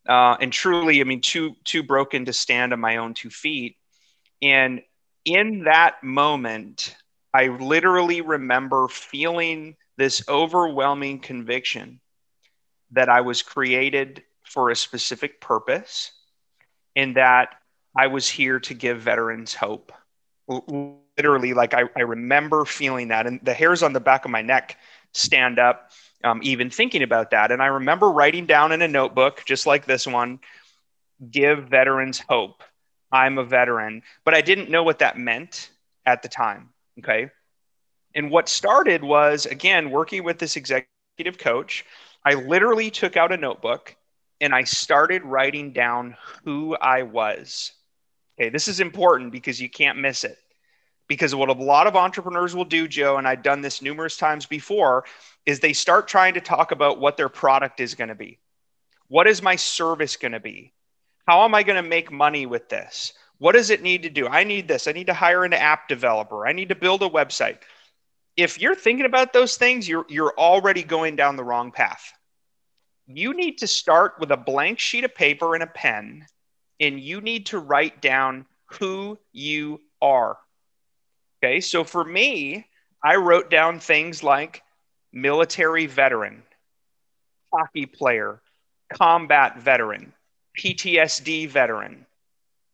Uh, 0.08 0.38
and 0.40 0.54
truly, 0.54 1.02
I 1.02 1.04
mean, 1.04 1.20
too, 1.20 1.56
too 1.66 1.84
broken 1.84 2.26
to 2.26 2.34
stand 2.34 2.72
on 2.72 2.80
my 2.80 2.98
own 2.98 3.14
two 3.14 3.30
feet. 3.30 3.76
And 4.42 4.82
in 5.26 5.64
that 5.66 6.02
moment, 6.04 6.96
I 7.34 7.48
literally 7.48 8.22
remember 8.22 8.88
feeling 8.88 9.76
this 9.98 10.24
overwhelming 10.30 11.20
conviction 11.20 12.00
that 12.92 13.10
I 13.10 13.22
was 13.22 13.42
created 13.42 14.24
for 14.44 14.70
a 14.70 14.76
specific 14.76 15.42
purpose 15.42 16.12
and 16.96 17.18
that 17.18 17.56
I 17.98 18.08
was 18.08 18.30
here 18.30 18.60
to 18.62 18.74
give 18.74 19.02
veterans 19.02 19.54
hope 19.54 19.92
literally 20.48 21.54
like 21.54 21.74
I, 21.74 21.84
I 21.96 22.02
remember 22.02 22.66
feeling 22.66 23.10
that 23.10 23.28
and 23.28 23.40
the 23.44 23.54
hairs 23.54 23.84
on 23.84 23.94
the 23.94 24.00
back 24.00 24.26
of 24.26 24.32
my 24.32 24.42
neck 24.42 24.78
stand 25.14 25.60
up 25.60 25.92
um, 26.24 26.40
even 26.44 26.70
thinking 26.70 27.04
about 27.04 27.32
that. 27.32 27.52
And 27.52 27.62
i 27.62 27.68
remember 27.68 28.10
writing 28.10 28.46
down 28.46 28.72
in 28.72 28.82
a 28.82 28.88
notebook 28.88 29.44
just 29.46 29.66
like 29.66 29.86
this 29.86 30.06
one 30.08 30.40
give 31.32 31.68
veterans 31.70 32.20
hope. 32.20 32.64
I'm 33.12 33.38
a 33.38 33.44
veteran. 33.44 34.04
But 34.24 34.34
i 34.36 34.42
didn't 34.42 34.70
know 34.70 34.84
what 34.84 35.00
that 35.00 35.18
meant 35.18 35.70
at 36.06 36.22
the 36.22 36.30
time 36.30 36.70
okay? 37.00 37.30
And 38.14 38.32
what 38.32 38.48
started 38.48 39.04
was 39.04 39.46
again 39.46 39.92
working 39.92 40.24
with 40.24 40.40
this 40.40 40.56
executive 40.56 41.38
coach 41.38 41.86
i 42.26 42.34
literally 42.34 42.92
took 42.92 43.16
out 43.18 43.32
a 43.32 43.38
notebook 43.38 43.96
and 44.42 44.54
i 44.54 44.64
started 44.64 45.24
writing 45.24 45.72
down 45.72 46.16
who 46.44 46.76
i 46.76 47.04
was 47.04 47.72
Okay, 48.38 48.50
this 48.50 48.68
is 48.68 48.80
important 48.80 49.32
because 49.32 49.62
you 49.62 49.70
can't 49.70 49.98
miss 49.98 50.24
it. 50.24 50.38
Because 51.08 51.36
what 51.36 51.50
a 51.50 51.54
lot 51.54 51.88
of 51.88 51.96
entrepreneurs 51.96 52.56
will 52.56 52.66
do, 52.66 52.88
Joe, 52.88 53.18
and 53.18 53.28
I've 53.28 53.44
done 53.44 53.62
this 53.62 53.82
numerous 53.82 54.18
times 54.18 54.46
before, 54.46 55.06
is 55.46 55.60
they 55.60 55.74
start 55.74 56.08
trying 56.08 56.34
to 56.34 56.42
talk 56.42 56.72
about 56.72 57.00
what 57.00 57.16
their 57.16 57.30
product 57.30 57.80
is 57.80 57.94
going 57.94 58.08
to 58.08 58.16
be. 58.16 58.40
What 59.08 59.28
is 59.28 59.42
my 59.42 59.56
service 59.56 60.18
going 60.18 60.32
to 60.32 60.40
be? 60.40 60.74
How 61.28 61.44
am 61.44 61.54
I 61.54 61.64
going 61.64 61.82
to 61.82 61.88
make 61.88 62.12
money 62.12 62.46
with 62.46 62.70
this? 62.70 63.14
What 63.38 63.54
does 63.54 63.70
it 63.70 63.84
need 63.84 64.04
to 64.04 64.10
do? 64.10 64.28
I 64.28 64.44
need 64.44 64.68
this. 64.68 64.88
I 64.88 64.94
need 64.94 65.08
to 65.08 65.14
hire 65.14 65.44
an 65.44 65.54
app 65.54 65.88
developer. 65.88 66.48
I 66.48 66.54
need 66.54 66.70
to 66.70 66.76
build 66.76 67.04
a 67.04 67.10
website. 67.10 67.60
If 68.36 68.60
you're 68.60 68.76
thinking 68.76 69.06
about 69.06 69.32
those 69.32 69.58
things, 69.58 69.88
you're, 69.88 70.06
you're 70.10 70.34
already 70.38 70.84
going 70.84 71.16
down 71.16 71.36
the 71.36 71.44
wrong 71.44 71.72
path. 71.72 72.14
You 73.08 73.34
need 73.34 73.60
to 73.60 73.68
start 73.68 74.16
with 74.20 74.32
a 74.32 74.38
blank 74.38 74.80
sheet 74.80 75.04
of 75.04 75.14
paper 75.14 75.54
and 75.54 75.64
a 75.64 75.68
pen 75.68 76.26
and 76.80 77.00
you 77.00 77.22
need 77.22 77.48
to 77.48 77.60
write 77.60 78.02
down 78.02 78.46
who 78.66 79.18
you 79.32 79.82
are. 80.02 80.38
Okay, 81.44 81.62
so 81.62 81.84
for 81.84 82.04
me, 82.04 82.68
I 83.04 83.16
wrote 83.16 83.50
down 83.50 83.80
things 83.80 84.24
like 84.24 84.64
military 85.14 85.86
veteran, 85.86 86.44
hockey 87.54 87.86
player, 87.86 88.42
combat 88.94 89.60
veteran, 89.60 90.14
PTSD 90.60 91.48
veteran, 91.48 92.06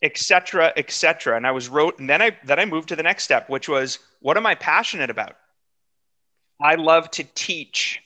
etc., 0.01 0.73
etc. 0.77 1.35
And 1.35 1.45
I 1.45 1.51
was 1.51 1.69
wrote, 1.69 1.99
and 1.99 2.09
then 2.09 2.21
I 2.21 2.37
then 2.43 2.59
I 2.59 2.65
moved 2.65 2.89
to 2.89 2.95
the 2.95 3.03
next 3.03 3.23
step, 3.23 3.49
which 3.49 3.67
was 3.67 3.99
what 4.21 4.37
am 4.37 4.45
I 4.45 4.55
passionate 4.55 5.09
about? 5.09 5.35
I 6.61 6.75
love 6.75 7.09
to 7.11 7.23
teach 7.35 8.01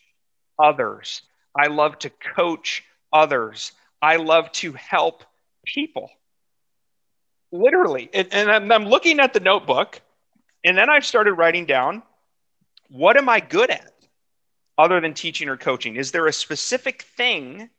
others. 0.57 1.21
I 1.57 1.67
love 1.67 1.99
to 1.99 2.09
coach 2.09 2.83
others. 3.11 3.71
I 4.01 4.17
love 4.17 4.51
to 4.53 4.73
help 4.73 5.23
people. 5.65 6.09
Literally. 7.51 8.09
And, 8.13 8.27
and 8.31 8.51
I'm, 8.51 8.71
I'm 8.71 8.85
looking 8.85 9.19
at 9.19 9.33
the 9.33 9.39
notebook, 9.39 10.01
and 10.63 10.77
then 10.77 10.89
I've 10.89 11.05
started 11.05 11.33
writing 11.33 11.65
down 11.65 12.03
what 12.89 13.17
am 13.17 13.29
I 13.29 13.39
good 13.39 13.71
at 13.71 13.91
other 14.77 14.99
than 14.99 15.13
teaching 15.13 15.49
or 15.49 15.57
coaching? 15.57 15.95
Is 15.95 16.11
there 16.11 16.27
a 16.27 16.33
specific 16.33 17.03
thing 17.03 17.69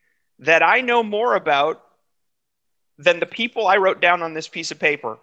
that 0.40 0.62
I 0.62 0.80
know 0.80 1.02
more 1.02 1.34
about 1.34 1.82
than 2.98 3.20
the 3.20 3.26
people 3.26 3.66
I 3.66 3.76
wrote 3.76 4.00
down 4.00 4.22
on 4.22 4.34
this 4.34 4.48
piece 4.48 4.70
of 4.70 4.78
paper? 4.78 5.18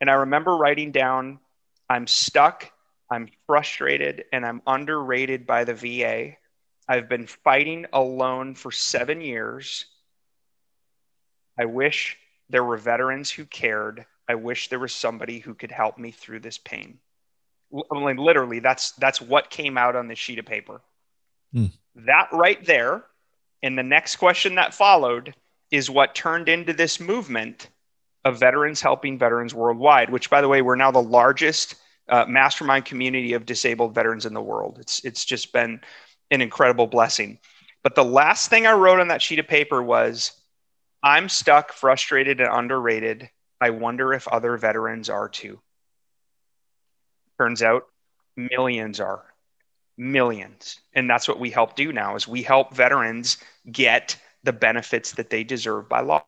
And 0.00 0.10
I 0.10 0.14
remember 0.14 0.56
writing 0.56 0.90
down, 0.90 1.38
I'm 1.88 2.06
stuck, 2.06 2.70
I'm 3.10 3.28
frustrated, 3.46 4.24
and 4.32 4.44
I'm 4.44 4.62
underrated 4.66 5.46
by 5.46 5.64
the 5.64 5.74
VA. 5.74 6.32
I've 6.88 7.08
been 7.08 7.26
fighting 7.26 7.86
alone 7.92 8.54
for 8.54 8.72
seven 8.72 9.20
years. 9.20 9.86
I 11.58 11.64
wish 11.66 12.18
there 12.48 12.64
were 12.64 12.76
veterans 12.76 13.30
who 13.30 13.44
cared. 13.44 14.06
I 14.28 14.34
wish 14.34 14.68
there 14.68 14.78
was 14.78 14.94
somebody 14.94 15.38
who 15.38 15.54
could 15.54 15.72
help 15.72 15.98
me 15.98 16.10
through 16.10 16.40
this 16.40 16.58
pain. 16.58 16.98
I 17.90 18.04
mean, 18.04 18.16
literally, 18.16 18.58
that's 18.58 18.92
that's 18.92 19.20
what 19.20 19.50
came 19.50 19.78
out 19.78 19.96
on 19.96 20.08
the 20.08 20.14
sheet 20.14 20.38
of 20.38 20.46
paper. 20.46 20.82
Hmm. 21.52 21.66
That 21.94 22.28
right 22.32 22.62
there, 22.64 23.04
and 23.62 23.78
the 23.78 23.82
next 23.82 24.16
question 24.16 24.56
that 24.56 24.74
followed 24.74 25.34
is 25.70 25.88
what 25.88 26.14
turned 26.14 26.48
into 26.48 26.72
this 26.72 27.00
movement 27.00 27.68
of 28.24 28.38
veterans 28.38 28.80
helping 28.80 29.18
veterans 29.18 29.54
worldwide. 29.54 30.10
Which, 30.10 30.28
by 30.28 30.42
the 30.42 30.48
way, 30.48 30.60
we're 30.60 30.76
now 30.76 30.90
the 30.90 31.02
largest 31.02 31.76
uh, 32.08 32.26
mastermind 32.28 32.84
community 32.84 33.32
of 33.32 33.46
disabled 33.46 33.94
veterans 33.94 34.26
in 34.26 34.34
the 34.34 34.42
world. 34.42 34.78
It's 34.78 35.02
it's 35.04 35.24
just 35.24 35.52
been 35.52 35.80
an 36.30 36.42
incredible 36.42 36.86
blessing. 36.86 37.38
But 37.82 37.94
the 37.94 38.04
last 38.04 38.48
thing 38.48 38.66
I 38.66 38.72
wrote 38.72 39.00
on 39.00 39.08
that 39.08 39.22
sheet 39.22 39.38
of 39.38 39.48
paper 39.48 39.82
was 39.82 40.32
I'm 41.02 41.28
stuck, 41.28 41.72
frustrated, 41.72 42.40
and 42.40 42.50
underrated. 42.50 43.28
I 43.60 43.70
wonder 43.70 44.12
if 44.12 44.28
other 44.28 44.56
veterans 44.56 45.10
are 45.10 45.28
too. 45.28 45.60
Turns 47.38 47.62
out 47.62 47.86
millions 48.36 49.00
are. 49.00 49.24
Millions. 49.98 50.80
And 50.94 51.08
that's 51.08 51.28
what 51.28 51.40
we 51.40 51.50
help 51.50 51.76
do 51.76 51.92
now 51.92 52.16
is 52.16 52.26
we 52.26 52.42
help 52.42 52.74
veterans 52.74 53.38
get 53.70 54.16
the 54.44 54.52
benefits 54.52 55.12
that 55.12 55.30
they 55.30 55.44
deserve 55.44 55.88
by 55.88 56.00
law. 56.00 56.24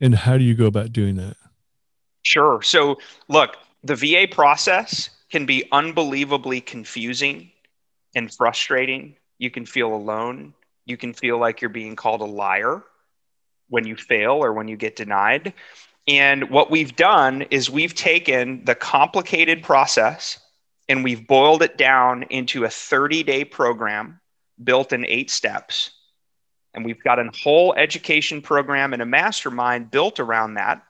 And 0.00 0.14
how 0.14 0.36
do 0.36 0.42
you 0.42 0.54
go 0.54 0.66
about 0.66 0.92
doing 0.92 1.16
that? 1.16 1.36
Sure. 2.22 2.60
So, 2.62 2.98
look, 3.28 3.56
the 3.84 3.94
VA 3.94 4.26
process 4.28 5.10
can 5.30 5.46
be 5.46 5.64
unbelievably 5.70 6.60
confusing 6.62 7.50
and 8.14 8.32
frustrating. 8.32 9.16
You 9.38 9.50
can 9.50 9.64
feel 9.64 9.94
alone 9.94 10.54
you 10.84 10.96
can 10.96 11.12
feel 11.12 11.38
like 11.38 11.60
you're 11.60 11.70
being 11.70 11.96
called 11.96 12.20
a 12.20 12.26
liar 12.26 12.82
when 13.68 13.86
you 13.86 13.96
fail 13.96 14.32
or 14.32 14.52
when 14.52 14.68
you 14.68 14.76
get 14.76 14.96
denied. 14.96 15.54
And 16.08 16.50
what 16.50 16.70
we've 16.70 16.94
done 16.96 17.42
is 17.42 17.70
we've 17.70 17.94
taken 17.94 18.64
the 18.64 18.74
complicated 18.74 19.62
process 19.62 20.40
and 20.88 21.04
we've 21.04 21.26
boiled 21.26 21.62
it 21.62 21.78
down 21.78 22.24
into 22.24 22.64
a 22.64 22.68
30 22.68 23.22
day 23.22 23.44
program 23.44 24.20
built 24.62 24.92
in 24.92 25.06
eight 25.06 25.30
steps. 25.30 25.92
And 26.74 26.84
we've 26.84 27.02
got 27.02 27.18
a 27.18 27.30
whole 27.42 27.74
education 27.74 28.42
program 28.42 28.92
and 28.92 29.02
a 29.02 29.06
mastermind 29.06 29.90
built 29.90 30.18
around 30.18 30.54
that. 30.54 30.82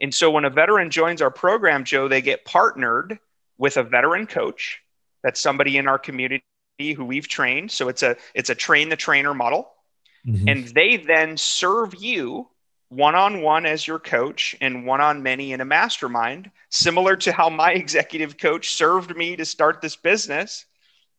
And 0.00 0.14
so 0.14 0.30
when 0.30 0.44
a 0.44 0.50
veteran 0.50 0.90
joins 0.90 1.20
our 1.20 1.30
program, 1.30 1.84
Joe, 1.84 2.08
they 2.08 2.22
get 2.22 2.44
partnered 2.44 3.18
with 3.58 3.76
a 3.76 3.82
veteran 3.82 4.26
coach. 4.26 4.80
That's 5.22 5.40
somebody 5.40 5.76
in 5.78 5.88
our 5.88 5.98
community 5.98 6.44
who 6.78 7.04
we've 7.04 7.28
trained. 7.28 7.70
So 7.70 7.88
it's 7.88 8.02
a 8.02 8.16
it's 8.34 8.50
a 8.50 8.54
train 8.54 8.88
the 8.88 8.96
trainer 8.96 9.34
model. 9.34 9.68
Mm-hmm. 10.26 10.48
And 10.48 10.64
they 10.68 10.96
then 10.96 11.36
serve 11.36 11.94
you 11.94 12.48
one 12.88 13.14
on 13.14 13.42
one 13.42 13.66
as 13.66 13.86
your 13.86 13.98
coach 13.98 14.56
and 14.60 14.86
one 14.86 15.00
on 15.00 15.22
many 15.22 15.52
in 15.52 15.60
a 15.60 15.64
mastermind, 15.64 16.50
similar 16.70 17.16
to 17.16 17.32
how 17.32 17.48
my 17.48 17.72
executive 17.74 18.36
coach 18.36 18.74
served 18.74 19.16
me 19.16 19.36
to 19.36 19.44
start 19.44 19.80
this 19.80 19.96
business. 19.96 20.66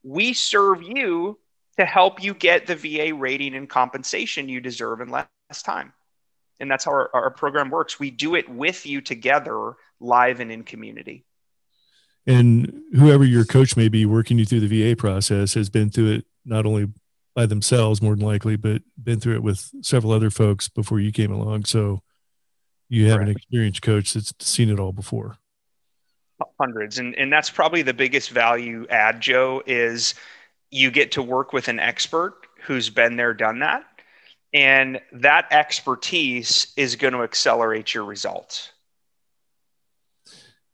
We 0.04 0.34
serve 0.34 0.84
you 0.84 1.40
to 1.78 1.86
help 1.86 2.24
you 2.24 2.34
get 2.34 2.68
the 2.68 2.76
VA 2.76 3.14
rating 3.14 3.56
and 3.56 3.70
compensation 3.70 4.50
you 4.50 4.62
deserve 4.62 5.02
in 5.02 5.10
less 5.10 5.28
time. 5.64 5.94
And 6.60 6.72
that's 6.72 6.86
how 6.86 6.92
our, 6.92 7.10
our 7.14 7.30
program 7.30 7.70
works. 7.70 8.00
We 8.00 8.10
do 8.10 8.36
it 8.36 8.50
with 8.50 8.86
you 8.86 9.02
together, 9.02 9.74
live 10.00 10.40
and 10.40 10.52
in 10.52 10.64
community 10.64 11.26
and 12.28 12.84
whoever 12.94 13.24
your 13.24 13.46
coach 13.46 13.78
may 13.78 13.88
be 13.88 14.06
working 14.06 14.38
you 14.38 14.46
through 14.46 14.60
the 14.60 14.92
VA 14.92 14.96
process 14.96 15.54
has 15.54 15.70
been 15.70 15.90
through 15.90 16.12
it 16.12 16.26
not 16.46 16.66
only 16.66 16.90
by 17.34 17.46
themselves 17.46 18.02
more 18.02 18.16
than 18.16 18.26
likely, 18.26 18.58
but 18.58 18.82
been 19.02 19.20
through 19.20 19.36
it 19.36 19.44
with 19.44 19.72
several 19.82 20.12
other 20.12 20.30
folks 20.30 20.68
before 20.68 21.00
you 21.00 21.12
came 21.12 21.32
along. 21.32 21.64
So 21.66 22.02
you 22.90 23.08
have 23.08 23.18
Correct. 23.18 23.30
an 23.30 23.36
experienced 23.36 23.82
coach 23.82 24.14
that's 24.14 24.34
seen 24.40 24.70
it 24.70 24.80
all 24.80 24.92
before. 24.92 25.38
Hundreds. 26.60 27.00
And 27.00 27.16
and 27.16 27.32
that's 27.32 27.50
probably 27.50 27.82
the 27.82 27.94
biggest 27.94 28.30
value 28.30 28.86
add, 28.90 29.22
Joe, 29.22 29.64
is 29.66 30.14
you 30.70 30.92
get 30.92 31.12
to 31.14 31.24
work 31.24 31.54
with 31.54 31.68
an 31.68 31.80
expert 31.80 32.36
who's 32.62 32.90
been 32.90 33.16
there, 33.16 33.34
done 33.34 33.60
that. 33.60 33.86
And 34.54 35.02
that 35.14 35.48
expertise 35.52 36.74
is 36.76 36.96
going 36.96 37.14
to 37.14 37.24
accelerate 37.24 37.94
your 37.94 38.04
results. 38.04 38.72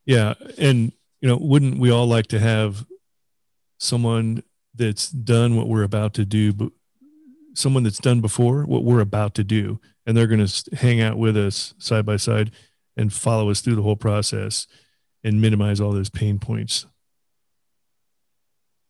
Yeah. 0.06 0.34
And, 0.58 0.92
you 1.24 1.30
know, 1.30 1.38
wouldn't 1.38 1.80
we 1.80 1.90
all 1.90 2.06
like 2.06 2.28
to 2.28 2.38
have 2.38 2.86
someone 3.78 4.44
that's 4.76 5.10
done 5.10 5.56
what 5.56 5.70
we're 5.70 5.84
about 5.84 6.14
to 6.16 6.26
do, 6.26 6.52
but 6.52 6.74
someone 7.56 7.84
that's 7.84 8.00
done 8.00 8.20
before 8.20 8.64
what 8.64 8.84
we're 8.84 9.00
about 9.00 9.34
to 9.36 9.44
do, 9.46 9.80
and 10.06 10.18
they're 10.18 10.28
going 10.28 10.46
to 10.46 10.76
hang 10.76 11.00
out 11.00 11.18
with 11.18 11.38
us 11.38 11.74
side 11.78 12.06
by 12.06 12.18
side 12.18 12.52
and 12.98 13.14
follow 13.14 13.50
us 13.50 13.62
through 13.62 13.76
the 13.76 13.82
whole 13.82 13.96
process 13.96 14.68
and 15.24 15.40
minimize 15.40 15.80
all 15.80 15.94
those 15.94 16.10
pain 16.10 16.40
points. 16.40 16.88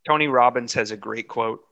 Tony 0.04 0.26
Robbins 0.26 0.74
has 0.74 0.90
a 0.90 0.96
great 0.96 1.28
quote, 1.28 1.64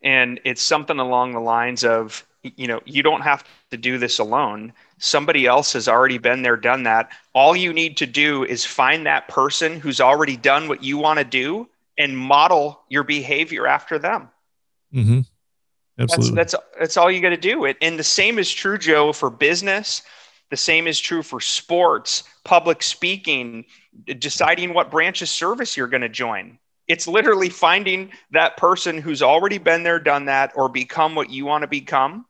and 0.00 0.38
it's 0.44 0.62
something 0.62 1.00
along 1.00 1.32
the 1.32 1.40
lines 1.40 1.82
of, 1.82 2.24
you 2.44 2.68
know, 2.68 2.80
you 2.84 3.02
don't 3.02 3.22
have 3.22 3.42
to 3.72 3.76
do 3.76 3.98
this 3.98 4.20
alone. 4.20 4.74
Somebody 5.04 5.46
else 5.46 5.74
has 5.74 5.86
already 5.86 6.16
been 6.16 6.40
there, 6.40 6.56
done 6.56 6.84
that. 6.84 7.10
All 7.34 7.54
you 7.54 7.74
need 7.74 7.98
to 7.98 8.06
do 8.06 8.44
is 8.44 8.64
find 8.64 9.06
that 9.06 9.28
person 9.28 9.78
who's 9.78 10.00
already 10.00 10.36
done 10.36 10.66
what 10.66 10.82
you 10.82 10.96
want 10.96 11.18
to 11.18 11.24
do 11.24 11.68
and 11.98 12.16
model 12.16 12.80
your 12.88 13.04
behavior 13.04 13.66
after 13.66 13.98
them. 13.98 14.30
Mm-hmm. 14.94 15.20
Absolutely. 15.98 16.36
That's, 16.36 16.52
that's, 16.52 16.64
that's 16.78 16.96
all 16.96 17.10
you 17.10 17.20
got 17.20 17.30
to 17.30 17.36
do. 17.36 17.66
It 17.66 17.76
and 17.82 17.98
the 17.98 18.04
same 18.04 18.38
is 18.38 18.50
true, 18.50 18.78
Joe, 18.78 19.12
for 19.12 19.28
business. 19.28 20.02
The 20.50 20.56
same 20.56 20.86
is 20.86 20.98
true 20.98 21.22
for 21.22 21.40
sports, 21.40 22.24
public 22.44 22.82
speaking, 22.82 23.66
deciding 24.18 24.72
what 24.72 24.90
branch 24.90 25.20
of 25.20 25.28
service 25.28 25.76
you're 25.76 25.86
going 25.88 26.00
to 26.00 26.08
join. 26.08 26.58
It's 26.88 27.06
literally 27.06 27.50
finding 27.50 28.10
that 28.30 28.56
person 28.56 28.98
who's 28.98 29.22
already 29.22 29.58
been 29.58 29.82
there, 29.82 29.98
done 29.98 30.24
that, 30.26 30.52
or 30.54 30.68
become 30.68 31.14
what 31.14 31.30
you 31.30 31.44
want 31.44 31.62
to 31.62 31.68
become, 31.68 32.26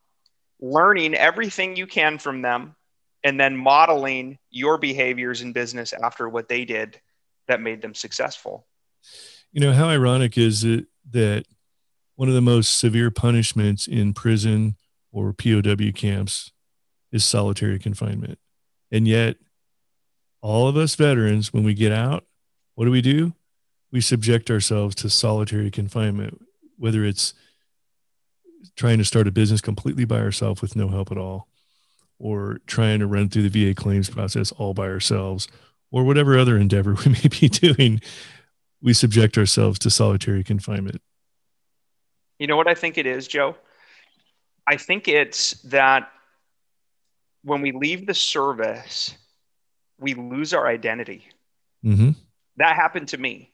learning 0.64 1.14
everything 1.14 1.77
you 1.77 1.87
can 1.87 2.18
from 2.18 2.42
them, 2.42 2.74
and 3.22 3.38
then 3.38 3.57
modeling 3.57 4.38
your 4.50 4.79
behaviors 4.79 5.42
in 5.42 5.53
business 5.53 5.92
after 5.92 6.29
what 6.29 6.48
they 6.48 6.64
did 6.64 7.00
that 7.48 7.61
made 7.61 7.83
them 7.83 7.94
successful. 7.94 8.66
You 9.53 9.61
know, 9.61 9.72
how 9.72 9.88
ironic 9.88 10.38
is 10.38 10.64
it 10.64 10.87
that 11.11 11.44
one 12.16 12.29
of 12.29 12.35
the 12.35 12.40
most 12.40 12.79
severe 12.79 13.11
punishments 13.11 13.87
in 13.87 14.14
prison 14.14 14.77
or 15.12 15.33
POW 15.33 15.92
camps 15.94 16.53
is 17.12 17.24
solitary 17.24 17.79
confinement. 17.79 18.38
And 18.90 19.07
yet, 19.07 19.37
all 20.40 20.68
of 20.68 20.77
us 20.77 20.94
veterans, 20.94 21.53
when 21.53 21.64
we 21.64 21.74
get 21.74 21.92
out, 21.92 22.24
what 22.74 22.85
do 22.85 22.90
we 22.90 23.03
do? 23.03 23.35
We 23.92 24.00
subject 24.00 24.50
ourselves 24.50 24.94
to 24.96 25.11
solitary 25.11 25.70
confinement, 25.70 26.44
whether 26.77 27.05
it's 27.05 27.35
trying 28.77 28.98
to 28.98 29.05
start 29.05 29.29
a 29.29 29.33
business 29.33 29.61
completely 29.61 30.05
by 30.05 30.18
ourselves 30.18 30.62
with 30.62 30.77
no 30.77 30.88
help 30.88 31.11
at 31.11 31.18
all, 31.18 31.48
or 32.18 32.61
trying 32.66 33.00
to 33.00 33.07
run 33.07 33.29
through 33.29 33.48
the 33.48 33.66
VA 33.66 33.74
claims 33.74 34.11
process 34.11 34.53
all 34.53 34.74
by 34.74 34.88
ourselves, 34.88 35.48
or 35.90 36.05
whatever 36.05 36.38
other 36.38 36.57
endeavor 36.57 36.94
we 37.05 37.12
may 37.12 37.29
be 37.40 37.48
doing 37.48 38.00
we 38.83 38.92
subject 38.92 39.38
ourselves 39.38 39.79
to 39.81 39.90
solitary 39.90 40.44
confinement? 40.44 41.00
You 42.38 42.46
know 42.46 42.57
what 42.57 42.68
I 42.68 42.74
think 42.74 42.98
it 42.98 43.07
is, 43.07 43.27
Joe? 43.27 43.57
I 44.66 44.77
think 44.77 45.09
it's 45.09 45.53
that 45.62 46.11
when 47.42 47.62
we 47.62 47.72
leave 47.72 48.07
the 48.07 48.14
service, 48.14 49.14
we 49.98 50.14
lose 50.14 50.53
our 50.53 50.66
identity. 50.66 51.27
Mm-hmm. 51.85 52.11
That 52.57 52.77
happened 52.77 53.09
to 53.09 53.18
me. 53.18 53.50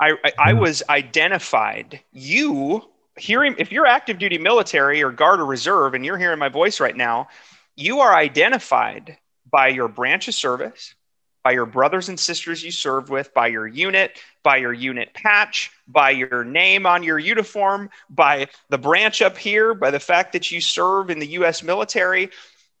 I, 0.00 0.12
I, 0.24 0.32
I 0.38 0.52
was 0.54 0.82
identified. 0.88 2.00
You 2.12 2.82
hearing, 3.18 3.54
if 3.58 3.72
you're 3.72 3.86
active 3.86 4.18
duty 4.18 4.38
military 4.38 5.02
or 5.02 5.10
guard 5.10 5.40
or 5.40 5.46
reserve, 5.46 5.94
and 5.94 6.04
you're 6.04 6.18
hearing 6.18 6.38
my 6.38 6.48
voice 6.48 6.80
right 6.80 6.96
now, 6.96 7.28
you 7.76 8.00
are 8.00 8.14
identified 8.14 9.18
by 9.50 9.68
your 9.68 9.88
branch 9.88 10.28
of 10.28 10.34
service, 10.34 10.94
by 11.42 11.52
your 11.52 11.66
brothers 11.66 12.08
and 12.08 12.18
sisters 12.18 12.62
you 12.62 12.70
served 12.70 13.08
with, 13.08 13.34
by 13.34 13.48
your 13.48 13.66
unit, 13.66 14.18
by 14.42 14.56
your 14.56 14.72
unit 14.72 15.12
patch, 15.14 15.70
by 15.88 16.10
your 16.10 16.44
name 16.44 16.86
on 16.86 17.02
your 17.02 17.18
uniform, 17.18 17.90
by 18.08 18.46
the 18.70 18.78
branch 18.78 19.20
up 19.20 19.36
here, 19.36 19.74
by 19.74 19.90
the 19.90 20.00
fact 20.00 20.32
that 20.32 20.50
you 20.50 20.60
serve 20.60 21.10
in 21.10 21.18
the 21.18 21.26
US 21.28 21.62
military. 21.62 22.30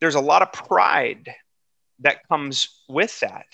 There's 0.00 0.14
a 0.14 0.20
lot 0.20 0.42
of 0.42 0.52
pride 0.52 1.34
that 2.00 2.26
comes 2.28 2.68
with 2.88 3.18
that. 3.20 3.46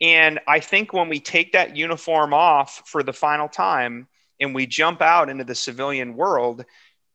And 0.00 0.38
I 0.46 0.60
think 0.60 0.92
when 0.92 1.08
we 1.08 1.20
take 1.20 1.52
that 1.52 1.76
uniform 1.76 2.32
off 2.32 2.82
for 2.86 3.02
the 3.02 3.12
final 3.12 3.48
time 3.48 4.06
and 4.40 4.54
we 4.54 4.66
jump 4.66 5.02
out 5.02 5.28
into 5.28 5.44
the 5.44 5.54
civilian 5.54 6.14
world, 6.14 6.64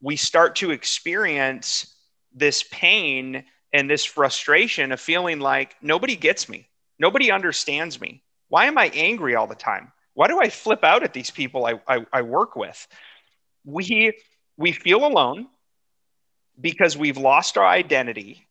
we 0.02 0.16
start 0.16 0.56
to 0.58 0.72
experience 0.72 1.96
this 2.34 2.64
pain 2.72 3.44
and 3.72 3.90
this 3.90 4.06
frustration 4.06 4.92
of 4.92 5.00
feeling 5.00 5.40
like 5.40 5.76
nobody 5.82 6.16
gets 6.16 6.50
me 6.50 6.68
Nobody 7.00 7.32
understands 7.32 8.00
me. 8.00 8.24
Why 8.48 8.66
am 8.66 8.78
I 8.78 8.90
angry 8.94 9.36
all 9.36 9.48
the 9.48 9.56
time? 9.56 9.92
Why 10.14 10.28
do 10.28 10.40
I 10.40 10.50
flip 10.50 10.84
out 10.84 11.04
at 11.04 11.14
these 11.14 11.32
people 11.32 11.66
I, 11.66 11.82
I, 11.88 12.06
I 12.14 12.22
work 12.22 12.56
with? 12.56 12.88
We, 13.66 14.14
we 14.58 14.72
feel 14.72 15.06
alone 15.06 15.48
because 16.60 16.96
we've 16.96 17.18
lost 17.18 17.58
our 17.58 17.66
identity. 17.66 18.48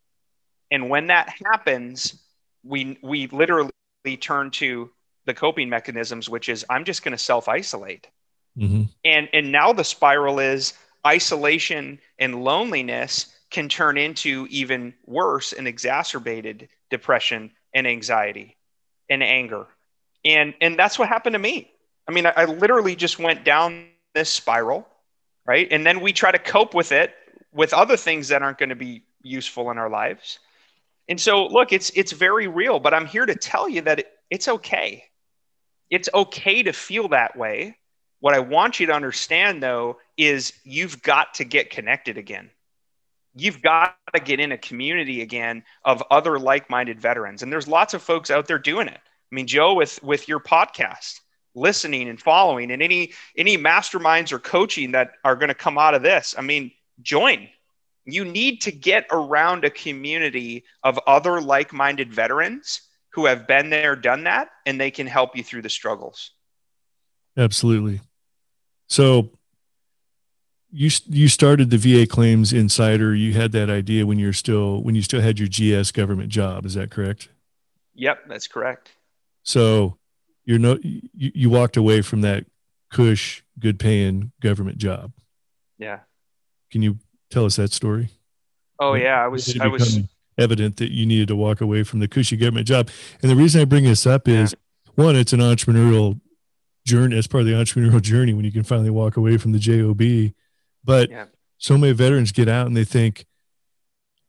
And 0.71 0.91
when 0.91 1.07
that 1.07 1.35
happens, 1.45 2.21
we, 2.65 2.99
we 3.03 3.29
literally 3.29 3.71
turn 4.21 4.51
to 4.53 4.91
the 5.25 5.35
coping 5.35 5.69
mechanisms, 5.69 6.29
which 6.29 6.49
is 6.49 6.67
I'm 6.69 6.85
just 6.85 7.05
going 7.05 7.13
to 7.13 7.19
self 7.19 7.49
isolate. 7.49 8.09
Mm-hmm. 8.59 8.83
And, 9.05 9.29
and 9.33 9.53
now 9.53 9.73
the 9.73 9.85
spiral 9.85 10.39
is 10.39 10.75
isolation 11.07 11.99
and 12.19 12.45
loneliness 12.45 13.35
can 13.51 13.69
turn 13.69 13.99
into 13.99 14.47
even 14.51 14.95
worse 15.07 15.53
and 15.53 15.67
exacerbated 15.69 16.69
depression 16.91 17.51
and 17.75 17.87
anxiety 17.87 18.57
and 19.09 19.23
anger. 19.23 19.67
And, 20.25 20.55
and 20.61 20.79
that's 20.79 20.99
what 20.99 21.09
happened 21.09 21.35
to 21.35 21.39
me. 21.39 21.71
I 22.09 22.13
mean, 22.13 22.27
I, 22.27 22.33
I 22.37 22.45
literally 22.45 22.97
just 22.97 23.19
went 23.19 23.45
down 23.45 23.87
this 24.15 24.31
spiral, 24.31 24.87
right? 25.47 25.69
And 25.71 25.85
then 25.87 26.01
we 26.01 26.13
try 26.13 26.31
to 26.31 26.39
cope 26.39 26.75
with 26.75 26.93
it 26.93 27.15
with 27.53 27.73
other 27.73 27.97
things 27.97 28.29
that 28.29 28.43
aren't 28.43 28.59
going 28.59 28.71
to 28.71 28.77
be 28.77 29.03
useful 29.23 29.71
in 29.71 29.79
our 29.79 29.91
lives. 29.91 30.39
And 31.09 31.21
so, 31.21 31.47
look, 31.47 31.73
it's 31.73 31.91
it's 31.91 32.13
very 32.13 32.47
real, 32.47 32.79
but 32.79 32.95
I'm 32.95 33.07
here 33.07 33.27
to 33.27 33.35
tell 33.35 33.69
you 33.69 33.83
that 33.83 34.01
it, 34.01 34.13
it's 34.31 34.49
okay. 34.49 35.05
It's 35.91 36.09
okay 36.15 36.63
to 36.63 36.73
feel 36.73 37.09
that 37.09 37.37
way. 37.37 37.77
What 38.23 38.35
I 38.35 38.39
want 38.39 38.79
you 38.79 38.87
to 38.87 38.93
understand, 38.93 39.61
though, 39.61 39.99
is 40.17 40.53
you've 40.63 41.03
got 41.03 41.35
to 41.35 41.45
get 41.45 41.71
connected 41.71 42.17
again. 42.17 42.51
You've 43.35 43.61
got 43.61 43.97
to 44.15 44.21
get 44.21 44.39
in 44.39 44.53
a 44.53 44.59
community 44.59 45.23
again 45.23 45.65
of 45.85 46.05
other 46.09 46.39
like-minded 46.39 47.01
veterans. 47.01 47.43
And 47.43 47.53
there's 47.53 47.67
lots 47.67 47.95
of 47.95 48.03
folks 48.03 48.31
out 48.31 48.47
there 48.47 48.61
doing 48.61 48.87
it. 48.87 49.01
I 49.01 49.35
mean 49.35 49.49
joe 49.49 49.75
with 49.75 50.01
with 50.05 50.29
your 50.29 50.39
podcast 50.39 51.19
listening 51.57 52.09
and 52.09 52.21
following 52.21 52.71
and 52.71 52.81
any 52.81 53.13
any 53.37 53.59
masterminds 53.59 54.31
or 54.31 54.39
coaching 54.39 54.93
that 54.93 55.15
are 55.25 55.35
going 55.35 55.49
to 55.49 55.55
come 55.55 55.79
out 55.79 55.95
of 55.95 56.03
this 56.03 56.35
i 56.39 56.43
mean 56.43 56.71
join. 57.01 57.49
You 58.05 58.25
need 58.25 58.61
to 58.63 58.71
get 58.71 59.07
around 59.11 59.65
a 59.65 59.71
community 59.71 60.65
of 60.85 61.01
other 61.09 61.41
like-minded 61.41 62.13
veterans 62.13 62.83
who 63.15 63.27
have 63.27 63.49
been 63.49 63.71
there 63.71 63.97
done 63.97 64.25
that 64.25 64.51
and 64.65 64.81
they 64.81 64.93
can 64.93 65.09
help 65.09 65.37
you 65.37 65.43
through 65.43 65.63
the 65.63 65.71
struggles. 65.71 66.31
Absolutely 67.37 68.01
so 68.93 69.31
you 70.71 70.91
you 71.09 71.29
started 71.29 71.71
the 71.71 71.79
VA 71.79 72.07
Claims 72.07 72.53
Insider. 72.53 73.15
You 73.15 73.33
had 73.33 73.53
that 73.53 73.71
idea 73.71 74.05
when 74.05 74.19
you're 74.19 74.35
still 74.35 74.83
when 74.83 74.95
you 74.95 75.01
still 75.01 75.23
had 75.23 75.39
your 75.39 75.49
GS 75.49 75.93
government 75.93 76.29
job. 76.29 76.67
Is 76.67 76.75
that 76.75 76.91
correct? 76.91 77.31
Yep, 77.95 78.29
that's 78.29 78.47
correct. 78.47 78.91
So 79.45 79.97
you're 80.45 80.59
no 80.59 80.79
you, 80.83 81.01
you 81.15 81.49
walked 81.49 81.79
away 81.79 82.03
from 82.03 82.21
that 82.21 82.45
cush, 82.91 83.43
good 83.59 83.79
paying 83.79 84.33
government 84.43 84.77
job. 84.77 85.13
Yeah. 85.79 86.01
Can 86.71 86.83
you 86.83 86.99
tell 87.31 87.47
us 87.47 87.57
that 87.57 87.73
story? 87.73 88.11
Oh 88.79 88.93
yeah, 88.93 89.25
I 89.25 89.29
was 89.29 89.59
I 89.59 89.69
was 89.69 90.01
evident 90.37 90.77
that 90.77 90.93
you 90.93 91.07
needed 91.07 91.29
to 91.29 91.37
walk 91.37 91.63
away 91.63 91.83
from 91.83 92.01
the 92.01 92.09
cushy 92.09 92.37
government 92.37 92.67
job. 92.67 92.91
And 93.23 93.31
the 93.31 93.37
reason 93.37 93.63
I 93.63 93.65
bring 93.65 93.85
this 93.85 94.07
up 94.07 94.29
is 94.29 94.53
yeah. 94.53 95.05
one, 95.05 95.17
it's 95.17 95.33
an 95.33 95.41
entrepreneurial 95.41 96.21
journey. 96.85 97.17
as 97.17 97.27
part 97.27 97.43
of 97.43 97.47
the 97.47 97.53
entrepreneurial 97.53 98.01
journey 98.03 98.35
when 98.35 98.45
you 98.45 98.53
can 98.53 98.65
finally 98.65 98.91
walk 98.91 99.17
away 99.17 99.37
from 99.37 99.53
the 99.53 99.59
job 99.59 100.01
but 100.85 101.11
yeah. 101.11 101.27
so 101.59 101.79
many 101.79 101.93
veterans 101.93 102.33
get 102.33 102.49
out 102.49 102.67
and 102.67 102.77
they 102.77 102.85
think, 102.85 103.27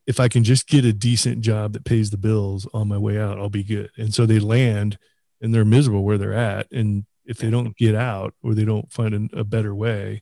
if 0.05 0.19
I 0.19 0.27
can 0.27 0.43
just 0.43 0.67
get 0.67 0.85
a 0.85 0.93
decent 0.93 1.41
job 1.41 1.73
that 1.73 1.85
pays 1.85 2.09
the 2.09 2.17
bills 2.17 2.67
on 2.73 2.89
my 2.89 2.97
way 2.97 3.19
out, 3.19 3.39
I'll 3.39 3.49
be 3.49 3.63
good. 3.63 3.89
And 3.97 4.13
so 4.13 4.25
they 4.25 4.39
land 4.39 4.97
and 5.41 5.53
they're 5.53 5.65
miserable 5.65 6.03
where 6.03 6.17
they're 6.17 6.33
at. 6.33 6.69
And 6.71 7.05
if 7.25 7.37
they 7.37 7.49
don't 7.49 7.75
get 7.77 7.95
out 7.95 8.33
or 8.43 8.53
they 8.53 8.65
don't 8.65 8.91
find 8.91 9.13
an, 9.13 9.29
a 9.33 9.43
better 9.43 9.73
way, 9.73 10.21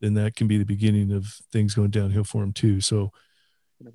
then 0.00 0.14
that 0.14 0.34
can 0.34 0.48
be 0.48 0.58
the 0.58 0.64
beginning 0.64 1.12
of 1.12 1.26
things 1.52 1.74
going 1.74 1.90
downhill 1.90 2.24
for 2.24 2.40
them 2.40 2.52
too. 2.52 2.80
So 2.80 3.12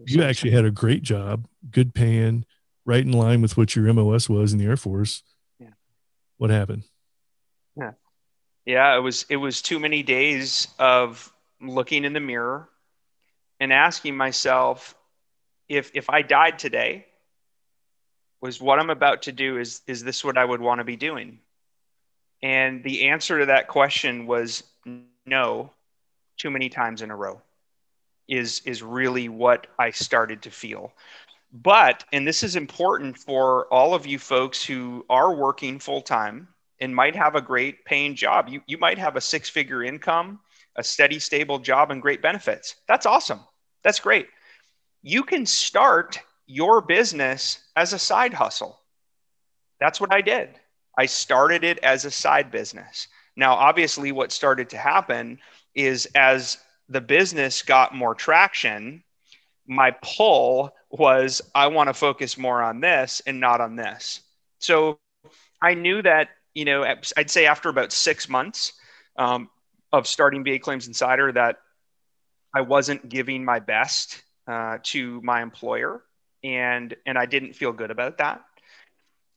you 0.05 0.23
actually 0.23 0.51
had 0.51 0.65
a 0.65 0.71
great 0.71 1.03
job, 1.03 1.47
good 1.69 1.93
paying, 1.93 2.45
right 2.85 3.03
in 3.03 3.11
line 3.11 3.41
with 3.41 3.57
what 3.57 3.75
your 3.75 3.91
MOS 3.93 4.29
was 4.29 4.53
in 4.53 4.59
the 4.59 4.65
Air 4.65 4.77
Force. 4.77 5.21
Yeah. 5.59 5.71
What 6.37 6.49
happened? 6.49 6.83
Yeah. 7.75 7.91
Yeah, 8.65 8.95
it 8.95 8.99
was 8.99 9.25
it 9.29 9.37
was 9.37 9.61
too 9.61 9.79
many 9.79 10.01
days 10.01 10.67
of 10.79 11.31
looking 11.61 12.03
in 12.03 12.13
the 12.13 12.19
mirror 12.19 12.67
and 13.59 13.71
asking 13.71 14.17
myself 14.17 14.95
if 15.69 15.91
if 15.93 16.09
I 16.09 16.21
died 16.21 16.59
today, 16.59 17.05
was 18.41 18.61
what 18.61 18.79
I'm 18.79 18.89
about 18.89 19.23
to 19.23 19.31
do 19.31 19.57
is 19.57 19.81
is 19.87 20.03
this 20.03 20.23
what 20.23 20.37
I 20.37 20.45
would 20.45 20.61
want 20.61 20.79
to 20.79 20.83
be 20.83 20.95
doing? 20.95 21.39
And 22.41 22.83
the 22.83 23.09
answer 23.09 23.39
to 23.39 23.45
that 23.47 23.67
question 23.67 24.25
was 24.25 24.63
no, 25.25 25.71
too 26.37 26.51
many 26.51 26.69
times 26.69 27.01
in 27.01 27.11
a 27.11 27.15
row. 27.15 27.41
Is 28.27 28.61
is 28.65 28.81
really 28.81 29.29
what 29.29 29.67
I 29.77 29.91
started 29.91 30.41
to 30.43 30.51
feel. 30.51 30.91
But 31.53 32.03
and 32.11 32.27
this 32.27 32.41
is 32.41 32.55
important 32.55 33.17
for 33.17 33.67
all 33.71 33.93
of 33.93 34.07
you 34.07 34.17
folks 34.17 34.65
who 34.65 35.05
are 35.09 35.35
working 35.35 35.77
full 35.77 36.01
time 36.01 36.47
and 36.79 36.95
might 36.95 37.15
have 37.15 37.35
a 37.35 37.41
great 37.41 37.85
paying 37.85 38.15
job. 38.15 38.49
You 38.49 38.61
you 38.67 38.77
might 38.77 38.97
have 38.97 39.15
a 39.15 39.21
six 39.21 39.49
figure 39.49 39.83
income, 39.83 40.39
a 40.75 40.83
steady 40.83 41.19
stable 41.19 41.59
job 41.59 41.91
and 41.91 42.01
great 42.01 42.21
benefits. 42.21 42.75
That's 42.87 43.05
awesome. 43.05 43.39
That's 43.83 43.99
great. 43.99 44.27
You 45.01 45.23
can 45.23 45.45
start 45.45 46.19
your 46.47 46.81
business 46.81 47.59
as 47.75 47.93
a 47.93 47.99
side 47.99 48.33
hustle. 48.33 48.79
That's 49.79 49.99
what 49.99 50.13
I 50.13 50.21
did. 50.21 50.49
I 50.97 51.05
started 51.05 51.63
it 51.63 51.79
as 51.79 52.05
a 52.05 52.11
side 52.11 52.51
business. 52.51 53.07
Now, 53.35 53.53
obviously, 53.55 54.11
what 54.11 54.31
started 54.31 54.69
to 54.69 54.77
happen 54.77 55.39
is 55.73 56.07
as 56.15 56.57
the 56.87 57.01
business 57.01 57.61
got 57.61 57.93
more 57.93 58.15
traction, 58.15 59.03
my 59.67 59.91
pull 60.01 60.71
was 60.89 61.41
I 61.53 61.67
want 61.67 61.89
to 61.89 61.93
focus 61.93 62.37
more 62.37 62.61
on 62.61 62.79
this 62.79 63.21
and 63.25 63.39
not 63.39 63.59
on 63.59 63.75
this. 63.75 64.21
So 64.59 64.99
I 65.61 65.73
knew 65.73 66.01
that, 66.03 66.29
you 66.55 66.65
know, 66.65 66.83
I'd 66.83 67.29
say 67.29 67.45
after 67.45 67.69
about 67.69 67.91
six 67.91 68.27
months 68.27 68.73
um, 69.17 69.49
of 69.91 70.07
starting 70.07 70.43
VA 70.43 70.57
Claims 70.57 70.87
Insider, 70.87 71.31
that 71.33 71.57
I 72.53 72.61
wasn't 72.61 73.07
giving 73.09 73.45
my 73.45 73.59
best 73.59 74.23
uh, 74.47 74.77
to 74.83 75.21
my 75.21 75.41
employer 75.41 76.01
and 76.43 76.95
and 77.05 77.17
I 77.17 77.25
didn't 77.25 77.53
feel 77.53 77.73
good 77.73 77.91
about 77.91 78.17
that. 78.19 78.41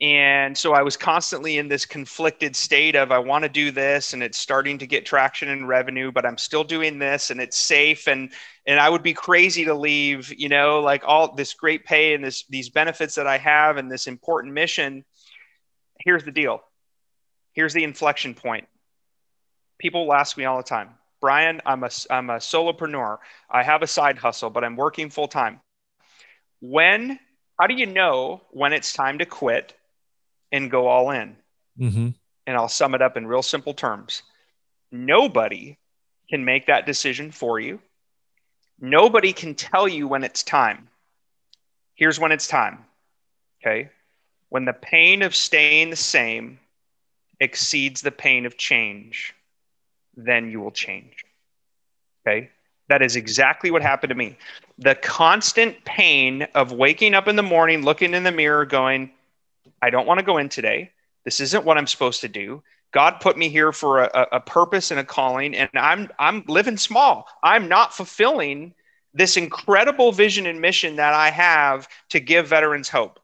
And 0.00 0.56
so 0.56 0.74
I 0.74 0.82
was 0.82 0.96
constantly 0.96 1.58
in 1.58 1.66
this 1.66 1.84
conflicted 1.84 2.54
state 2.54 2.94
of 2.94 3.10
I 3.10 3.18
want 3.18 3.42
to 3.42 3.48
do 3.48 3.72
this 3.72 4.12
and 4.12 4.22
it's 4.22 4.38
starting 4.38 4.78
to 4.78 4.86
get 4.86 5.04
traction 5.04 5.48
and 5.48 5.66
revenue, 5.66 6.12
but 6.12 6.24
I'm 6.24 6.38
still 6.38 6.62
doing 6.62 7.00
this 7.00 7.30
and 7.30 7.40
it's 7.40 7.58
safe 7.58 8.06
and 8.06 8.32
and 8.66 8.78
I 8.78 8.88
would 8.88 9.02
be 9.02 9.14
crazy 9.14 9.64
to 9.64 9.74
leave, 9.74 10.32
you 10.38 10.48
know, 10.48 10.80
like 10.80 11.02
all 11.04 11.34
this 11.34 11.54
great 11.54 11.84
pay 11.84 12.14
and 12.14 12.22
this 12.22 12.44
these 12.48 12.68
benefits 12.68 13.16
that 13.16 13.26
I 13.26 13.38
have 13.38 13.76
and 13.76 13.90
this 13.90 14.06
important 14.06 14.54
mission. 14.54 15.04
Here's 15.98 16.22
the 16.22 16.30
deal. 16.30 16.62
Here's 17.58 17.72
the 17.72 17.82
inflection 17.82 18.34
point. 18.34 18.68
People 19.78 20.06
will 20.06 20.14
ask 20.14 20.36
me 20.36 20.44
all 20.44 20.58
the 20.58 20.62
time, 20.62 20.90
Brian, 21.20 21.60
I'm 21.66 21.82
a 21.82 21.90
I'm 22.08 22.30
a 22.30 22.36
solopreneur. 22.36 23.18
I 23.50 23.64
have 23.64 23.82
a 23.82 23.86
side 23.88 24.16
hustle, 24.16 24.48
but 24.48 24.62
I'm 24.62 24.76
working 24.76 25.10
full 25.10 25.26
time 25.26 25.60
when 26.60 27.18
how 27.58 27.66
do 27.66 27.74
you 27.74 27.86
know 27.86 28.42
when 28.50 28.72
it's 28.72 28.92
time 28.92 29.18
to 29.18 29.26
quit 29.26 29.74
and 30.52 30.70
go 30.70 30.86
all 30.86 31.10
in 31.10 31.36
mm-hmm. 31.78 32.08
and 32.46 32.56
i'll 32.56 32.68
sum 32.68 32.94
it 32.94 33.02
up 33.02 33.16
in 33.16 33.26
real 33.26 33.42
simple 33.42 33.74
terms 33.74 34.22
nobody 34.90 35.76
can 36.30 36.44
make 36.44 36.66
that 36.66 36.86
decision 36.86 37.30
for 37.30 37.60
you 37.60 37.80
nobody 38.80 39.32
can 39.32 39.54
tell 39.54 39.86
you 39.86 40.08
when 40.08 40.24
it's 40.24 40.42
time 40.42 40.88
here's 41.94 42.18
when 42.18 42.32
it's 42.32 42.48
time 42.48 42.84
okay 43.60 43.90
when 44.48 44.64
the 44.64 44.72
pain 44.72 45.22
of 45.22 45.36
staying 45.36 45.90
the 45.90 45.96
same 45.96 46.58
exceeds 47.40 48.00
the 48.00 48.10
pain 48.10 48.46
of 48.46 48.56
change 48.56 49.34
then 50.16 50.50
you 50.50 50.60
will 50.60 50.70
change 50.70 51.24
okay 52.26 52.50
that 52.88 53.02
is 53.02 53.16
exactly 53.16 53.70
what 53.70 53.82
happened 53.82 54.10
to 54.10 54.16
me. 54.16 54.36
The 54.78 54.94
constant 54.94 55.84
pain 55.84 56.42
of 56.54 56.72
waking 56.72 57.14
up 57.14 57.28
in 57.28 57.36
the 57.36 57.42
morning, 57.42 57.82
looking 57.82 58.14
in 58.14 58.22
the 58.22 58.32
mirror, 58.32 58.64
going, 58.64 59.10
I 59.82 59.90
don't 59.90 60.06
want 60.06 60.18
to 60.18 60.26
go 60.26 60.38
in 60.38 60.48
today. 60.48 60.90
This 61.24 61.40
isn't 61.40 61.64
what 61.64 61.76
I'm 61.76 61.86
supposed 61.86 62.22
to 62.22 62.28
do. 62.28 62.62
God 62.90 63.20
put 63.20 63.36
me 63.36 63.50
here 63.50 63.72
for 63.72 64.04
a, 64.04 64.26
a 64.32 64.40
purpose 64.40 64.90
and 64.90 64.98
a 64.98 65.04
calling, 65.04 65.54
and 65.54 65.68
I'm 65.74 66.10
I'm 66.18 66.42
living 66.48 66.78
small. 66.78 67.28
I'm 67.42 67.68
not 67.68 67.92
fulfilling 67.92 68.72
this 69.12 69.36
incredible 69.36 70.10
vision 70.10 70.46
and 70.46 70.60
mission 70.60 70.96
that 70.96 71.12
I 71.12 71.30
have 71.30 71.86
to 72.10 72.20
give 72.20 72.48
veterans 72.48 72.88
hope. 72.88 73.20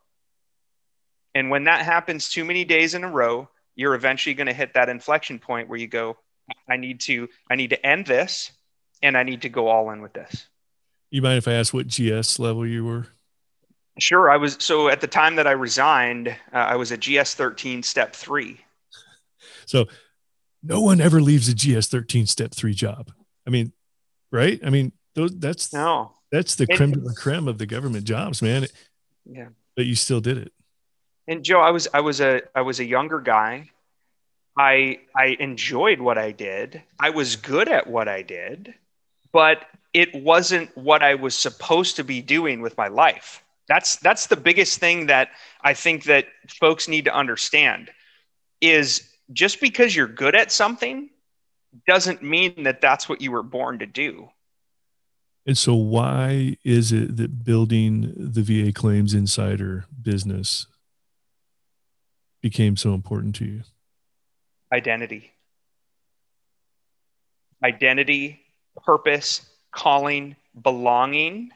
And 1.34 1.48
when 1.48 1.64
that 1.64 1.82
happens 1.82 2.28
too 2.28 2.44
many 2.44 2.66
days 2.66 2.94
in 2.94 3.04
a 3.04 3.10
row, 3.10 3.48
you're 3.76 3.94
eventually 3.94 4.34
going 4.34 4.46
to 4.46 4.52
hit 4.52 4.74
that 4.74 4.88
inflection 4.88 5.38
point 5.38 5.68
where 5.68 5.78
you 5.78 5.88
go, 5.88 6.16
I 6.68 6.76
need 6.76 7.00
to 7.00 7.28
I 7.50 7.56
need 7.56 7.70
to 7.70 7.86
end 7.86 8.06
this 8.06 8.52
and 9.02 9.16
I 9.16 9.22
need 9.22 9.42
to 9.42 9.48
go 9.48 9.68
all 9.68 9.90
in 9.90 10.02
with 10.02 10.12
this. 10.12 10.46
You 11.10 11.22
mind 11.22 11.38
if 11.38 11.48
I 11.48 11.52
ask 11.52 11.72
what 11.72 11.86
GS 11.86 12.38
level 12.38 12.66
you 12.66 12.84
were? 12.84 13.06
Sure. 13.98 14.30
I 14.30 14.36
was 14.36 14.56
so 14.58 14.88
at 14.88 15.00
the 15.00 15.06
time 15.06 15.36
that 15.36 15.46
I 15.46 15.52
resigned, 15.52 16.28
uh, 16.28 16.56
I 16.56 16.76
was 16.76 16.90
a 16.90 16.96
GS 16.96 17.34
13 17.34 17.82
step 17.82 18.14
three. 18.14 18.60
So 19.66 19.86
no 20.62 20.82
one 20.82 21.00
ever 21.00 21.22
leaves 21.22 21.48
a 21.48 21.54
GS 21.54 21.88
13 21.88 22.26
step 22.26 22.52
three 22.52 22.74
job. 22.74 23.10
I 23.46 23.50
mean, 23.50 23.72
right? 24.30 24.60
I 24.64 24.68
mean, 24.68 24.92
those 25.14 25.38
that's 25.38 25.72
no, 25.72 26.12
that's 26.30 26.56
the 26.56 26.66
creme 26.66 26.92
de 26.92 27.00
la 27.00 27.12
creme 27.14 27.48
of 27.48 27.58
the 27.58 27.66
government 27.66 28.04
jobs, 28.04 28.42
man. 28.42 28.66
Yeah. 29.24 29.48
But 29.76 29.86
you 29.86 29.94
still 29.94 30.20
did 30.20 30.38
it. 30.38 30.52
And 31.26 31.42
Joe, 31.44 31.60
I 31.60 31.70
was 31.70 31.88
I 31.94 32.00
was 32.00 32.20
a 32.20 32.42
I 32.54 32.62
was 32.62 32.80
a 32.80 32.84
younger 32.84 33.20
guy. 33.20 33.70
I 34.56 35.00
I 35.16 35.36
enjoyed 35.40 36.00
what 36.00 36.18
I 36.18 36.32
did. 36.32 36.82
I 37.00 37.10
was 37.10 37.36
good 37.36 37.68
at 37.68 37.86
what 37.86 38.08
I 38.08 38.22
did 38.22 38.74
but 39.34 39.66
it 39.92 40.14
wasn't 40.14 40.74
what 40.76 41.02
I 41.02 41.16
was 41.16 41.34
supposed 41.34 41.96
to 41.96 42.04
be 42.04 42.22
doing 42.22 42.62
with 42.62 42.78
my 42.78 42.86
life. 42.86 43.42
That's 43.68 43.96
that's 43.96 44.28
the 44.28 44.36
biggest 44.36 44.78
thing 44.78 45.06
that 45.06 45.30
I 45.60 45.74
think 45.74 46.04
that 46.04 46.26
folks 46.48 46.86
need 46.86 47.06
to 47.06 47.14
understand 47.14 47.90
is 48.60 49.10
just 49.32 49.60
because 49.60 49.94
you're 49.94 50.06
good 50.06 50.36
at 50.36 50.52
something 50.52 51.10
doesn't 51.88 52.22
mean 52.22 52.62
that 52.62 52.80
that's 52.80 53.08
what 53.08 53.20
you 53.20 53.32
were 53.32 53.42
born 53.42 53.80
to 53.80 53.86
do. 53.86 54.28
And 55.46 55.58
so 55.58 55.74
why 55.74 56.56
is 56.62 56.92
it 56.92 57.16
that 57.16 57.44
building 57.44 58.12
the 58.16 58.42
VA 58.42 58.72
claims 58.72 59.14
insider 59.14 59.84
business 60.00 60.66
became 62.44 62.76
so 62.76 62.92
important 62.92 63.34
to 63.34 63.46
you? 63.46 63.62
Identity. 64.70 65.32
Identity 67.64 68.38
purpose, 68.84 69.48
calling, 69.72 70.36
belonging, 70.60 71.52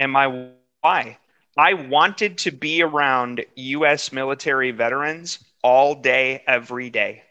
and 0.00 0.10
my 0.10 0.50
why. 0.80 1.18
I 1.56 1.74
wanted 1.74 2.38
to 2.38 2.50
be 2.50 2.82
around 2.82 3.44
US 3.54 4.10
military 4.10 4.72
veterans 4.72 5.38
all 5.62 5.94
day, 5.94 6.42
every 6.48 6.90
day. 6.90 7.22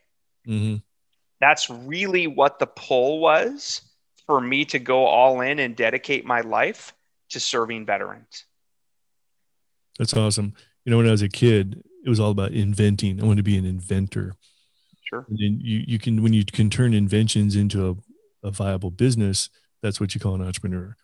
Mm-hmm. 0.47 0.77
That's 1.41 1.69
really 1.69 2.27
what 2.27 2.59
the 2.59 2.67
pull 2.67 3.19
was 3.19 3.81
for 4.25 4.39
me 4.39 4.63
to 4.65 4.79
go 4.79 5.05
all 5.05 5.41
in 5.41 5.59
and 5.59 5.75
dedicate 5.75 6.25
my 6.25 6.39
life 6.39 6.93
to 7.31 7.41
serving 7.41 7.85
veterans. 7.85 8.45
That's 9.99 10.13
awesome. 10.13 10.53
You 10.85 10.91
know, 10.91 10.97
when 10.97 11.07
I 11.09 11.11
was 11.11 11.23
a 11.23 11.27
kid, 11.27 11.83
it 12.05 12.09
was 12.09 12.19
all 12.19 12.31
about 12.31 12.51
inventing. 12.51 13.19
I 13.19 13.25
wanted 13.25 13.37
to 13.37 13.43
be 13.43 13.57
an 13.57 13.65
inventor. 13.65 14.35
Sure. 15.03 15.25
And 15.27 15.61
you, 15.61 15.83
you 15.87 15.99
can, 15.99 16.23
when 16.23 16.33
you 16.33 16.45
can 16.45 16.69
turn 16.69 16.93
inventions 16.93 17.55
into 17.55 17.89
a 17.89 17.95
a 18.45 18.51
viable 18.51 18.91
business, 18.91 19.49
that's 19.81 19.99
what 19.99 20.13
you 20.13 20.21
call 20.21 20.35
an 20.35 20.41
entrepreneur. 20.41 20.95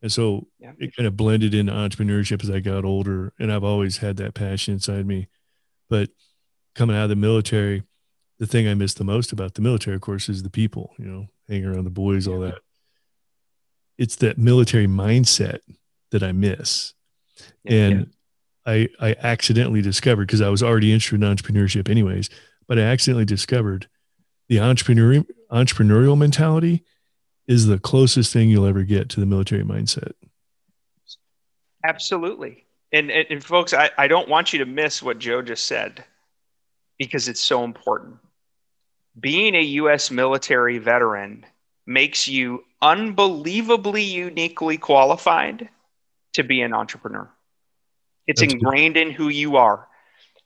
And 0.00 0.12
so 0.12 0.46
yeah. 0.58 0.72
it 0.78 0.94
kind 0.94 1.06
of 1.06 1.16
blended 1.16 1.54
into 1.54 1.72
entrepreneurship 1.72 2.42
as 2.42 2.50
I 2.50 2.60
got 2.60 2.84
older. 2.84 3.32
And 3.38 3.52
I've 3.52 3.64
always 3.64 3.98
had 3.98 4.16
that 4.18 4.34
passion 4.34 4.74
inside 4.74 5.06
me. 5.06 5.28
But 5.90 6.10
coming 6.74 6.96
out 6.96 7.04
of 7.04 7.08
the 7.10 7.16
military, 7.16 7.82
the 8.38 8.46
thing 8.46 8.68
I 8.68 8.74
miss 8.74 8.94
the 8.94 9.04
most 9.04 9.32
about 9.32 9.54
the 9.54 9.62
military, 9.62 9.96
of 9.96 10.02
course, 10.02 10.28
is 10.28 10.42
the 10.42 10.50
people, 10.50 10.92
you 10.98 11.04
know, 11.04 11.26
hanging 11.48 11.66
around 11.66 11.84
the 11.84 11.90
boys, 11.90 12.28
all 12.28 12.40
that. 12.40 12.58
It's 13.98 14.16
that 14.16 14.38
military 14.38 14.86
mindset 14.86 15.60
that 16.10 16.22
I 16.22 16.32
miss. 16.32 16.94
Yeah, 17.64 17.76
and 17.76 17.98
yeah. 18.00 18.04
I 18.66 18.88
I 19.00 19.16
accidentally 19.22 19.82
discovered 19.82 20.26
because 20.26 20.40
I 20.40 20.48
was 20.48 20.62
already 20.62 20.92
interested 20.92 21.22
in 21.22 21.36
entrepreneurship 21.36 21.88
anyways, 21.88 22.30
but 22.66 22.78
I 22.78 22.82
accidentally 22.82 23.24
discovered 23.24 23.88
the 24.48 24.60
entrepreneur 24.60 25.24
entrepreneurial 25.50 26.18
mentality 26.18 26.84
is 27.46 27.66
the 27.66 27.78
closest 27.78 28.32
thing 28.32 28.48
you'll 28.48 28.66
ever 28.66 28.82
get 28.82 29.08
to 29.10 29.20
the 29.20 29.26
military 29.26 29.62
mindset. 29.62 30.12
Absolutely. 31.84 32.64
And, 32.92 33.10
and, 33.10 33.26
and, 33.28 33.44
folks, 33.44 33.74
I, 33.74 33.90
I 33.98 34.08
don't 34.08 34.28
want 34.28 34.52
you 34.52 34.60
to 34.60 34.66
miss 34.66 35.02
what 35.02 35.18
Joe 35.18 35.42
just 35.42 35.66
said 35.66 36.04
because 36.98 37.28
it's 37.28 37.40
so 37.40 37.64
important. 37.64 38.16
Being 39.18 39.54
a 39.54 39.60
U.S. 39.60 40.10
military 40.10 40.78
veteran 40.78 41.44
makes 41.86 42.26
you 42.26 42.64
unbelievably 42.80 44.02
uniquely 44.02 44.78
qualified 44.78 45.68
to 46.34 46.42
be 46.42 46.62
an 46.62 46.72
entrepreneur. 46.72 47.28
It's 48.26 48.40
That's 48.40 48.52
ingrained 48.54 48.94
good. 48.94 49.08
in 49.08 49.12
who 49.12 49.28
you 49.28 49.56
are. 49.56 49.86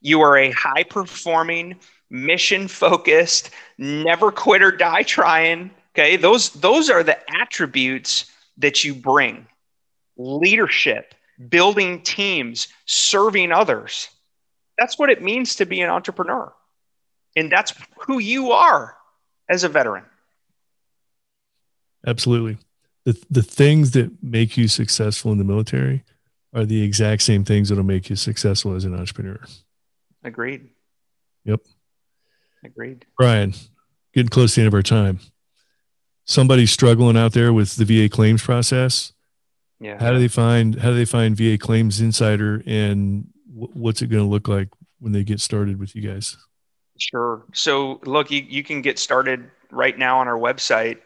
You 0.00 0.20
are 0.20 0.36
a 0.36 0.50
high 0.52 0.84
performing, 0.84 1.78
mission 2.10 2.68
focused, 2.68 3.50
never 3.78 4.30
quit 4.30 4.62
or 4.62 4.72
die 4.72 5.02
trying. 5.02 5.70
Okay, 5.94 6.16
those 6.16 6.50
those 6.50 6.90
are 6.90 7.02
the 7.02 7.18
attributes 7.40 8.30
that 8.58 8.84
you 8.84 8.94
bring 8.94 9.46
leadership, 10.16 11.14
building 11.48 12.02
teams, 12.02 12.68
serving 12.86 13.52
others. 13.52 14.08
That's 14.78 14.98
what 14.98 15.10
it 15.10 15.22
means 15.22 15.56
to 15.56 15.66
be 15.66 15.80
an 15.80 15.90
entrepreneur. 15.90 16.52
And 17.36 17.50
that's 17.50 17.72
who 17.98 18.18
you 18.18 18.52
are 18.52 18.96
as 19.48 19.64
a 19.64 19.68
veteran. 19.68 20.04
Absolutely. 22.06 22.58
The, 23.04 23.20
the 23.30 23.42
things 23.42 23.92
that 23.92 24.22
make 24.22 24.56
you 24.56 24.68
successful 24.68 25.32
in 25.32 25.38
the 25.38 25.44
military 25.44 26.04
are 26.52 26.64
the 26.64 26.82
exact 26.82 27.22
same 27.22 27.44
things 27.44 27.68
that'll 27.68 27.84
make 27.84 28.10
you 28.10 28.16
successful 28.16 28.74
as 28.74 28.84
an 28.84 28.94
entrepreneur. 28.94 29.40
Agreed. 30.24 30.68
Yep. 31.44 31.60
Agreed. 32.64 33.06
Brian, 33.16 33.54
getting 34.14 34.28
close 34.28 34.54
to 34.54 34.60
the 34.60 34.62
end 34.62 34.68
of 34.68 34.74
our 34.74 34.82
time. 34.82 35.20
Somebody 36.24 36.66
struggling 36.66 37.16
out 37.16 37.32
there 37.32 37.52
with 37.52 37.76
the 37.76 37.84
VA 37.84 38.08
claims 38.08 38.42
process. 38.42 39.12
Yeah. 39.80 39.98
How 39.98 40.12
do 40.12 40.18
they 40.18 40.28
find 40.28 40.74
how 40.74 40.90
do 40.90 40.96
they 40.96 41.04
find 41.04 41.36
VA 41.36 41.56
Claims 41.56 42.00
Insider 42.00 42.62
and 42.66 43.28
what's 43.54 44.02
it 44.02 44.08
going 44.08 44.22
to 44.22 44.28
look 44.28 44.48
like 44.48 44.68
when 44.98 45.12
they 45.12 45.22
get 45.22 45.40
started 45.40 45.78
with 45.78 45.94
you 45.94 46.02
guys? 46.02 46.36
Sure. 46.98 47.44
So 47.54 48.00
look, 48.04 48.30
you, 48.30 48.44
you 48.46 48.64
can 48.64 48.82
get 48.82 48.98
started 48.98 49.50
right 49.70 49.96
now 49.96 50.18
on 50.18 50.26
our 50.26 50.38
website 50.38 50.98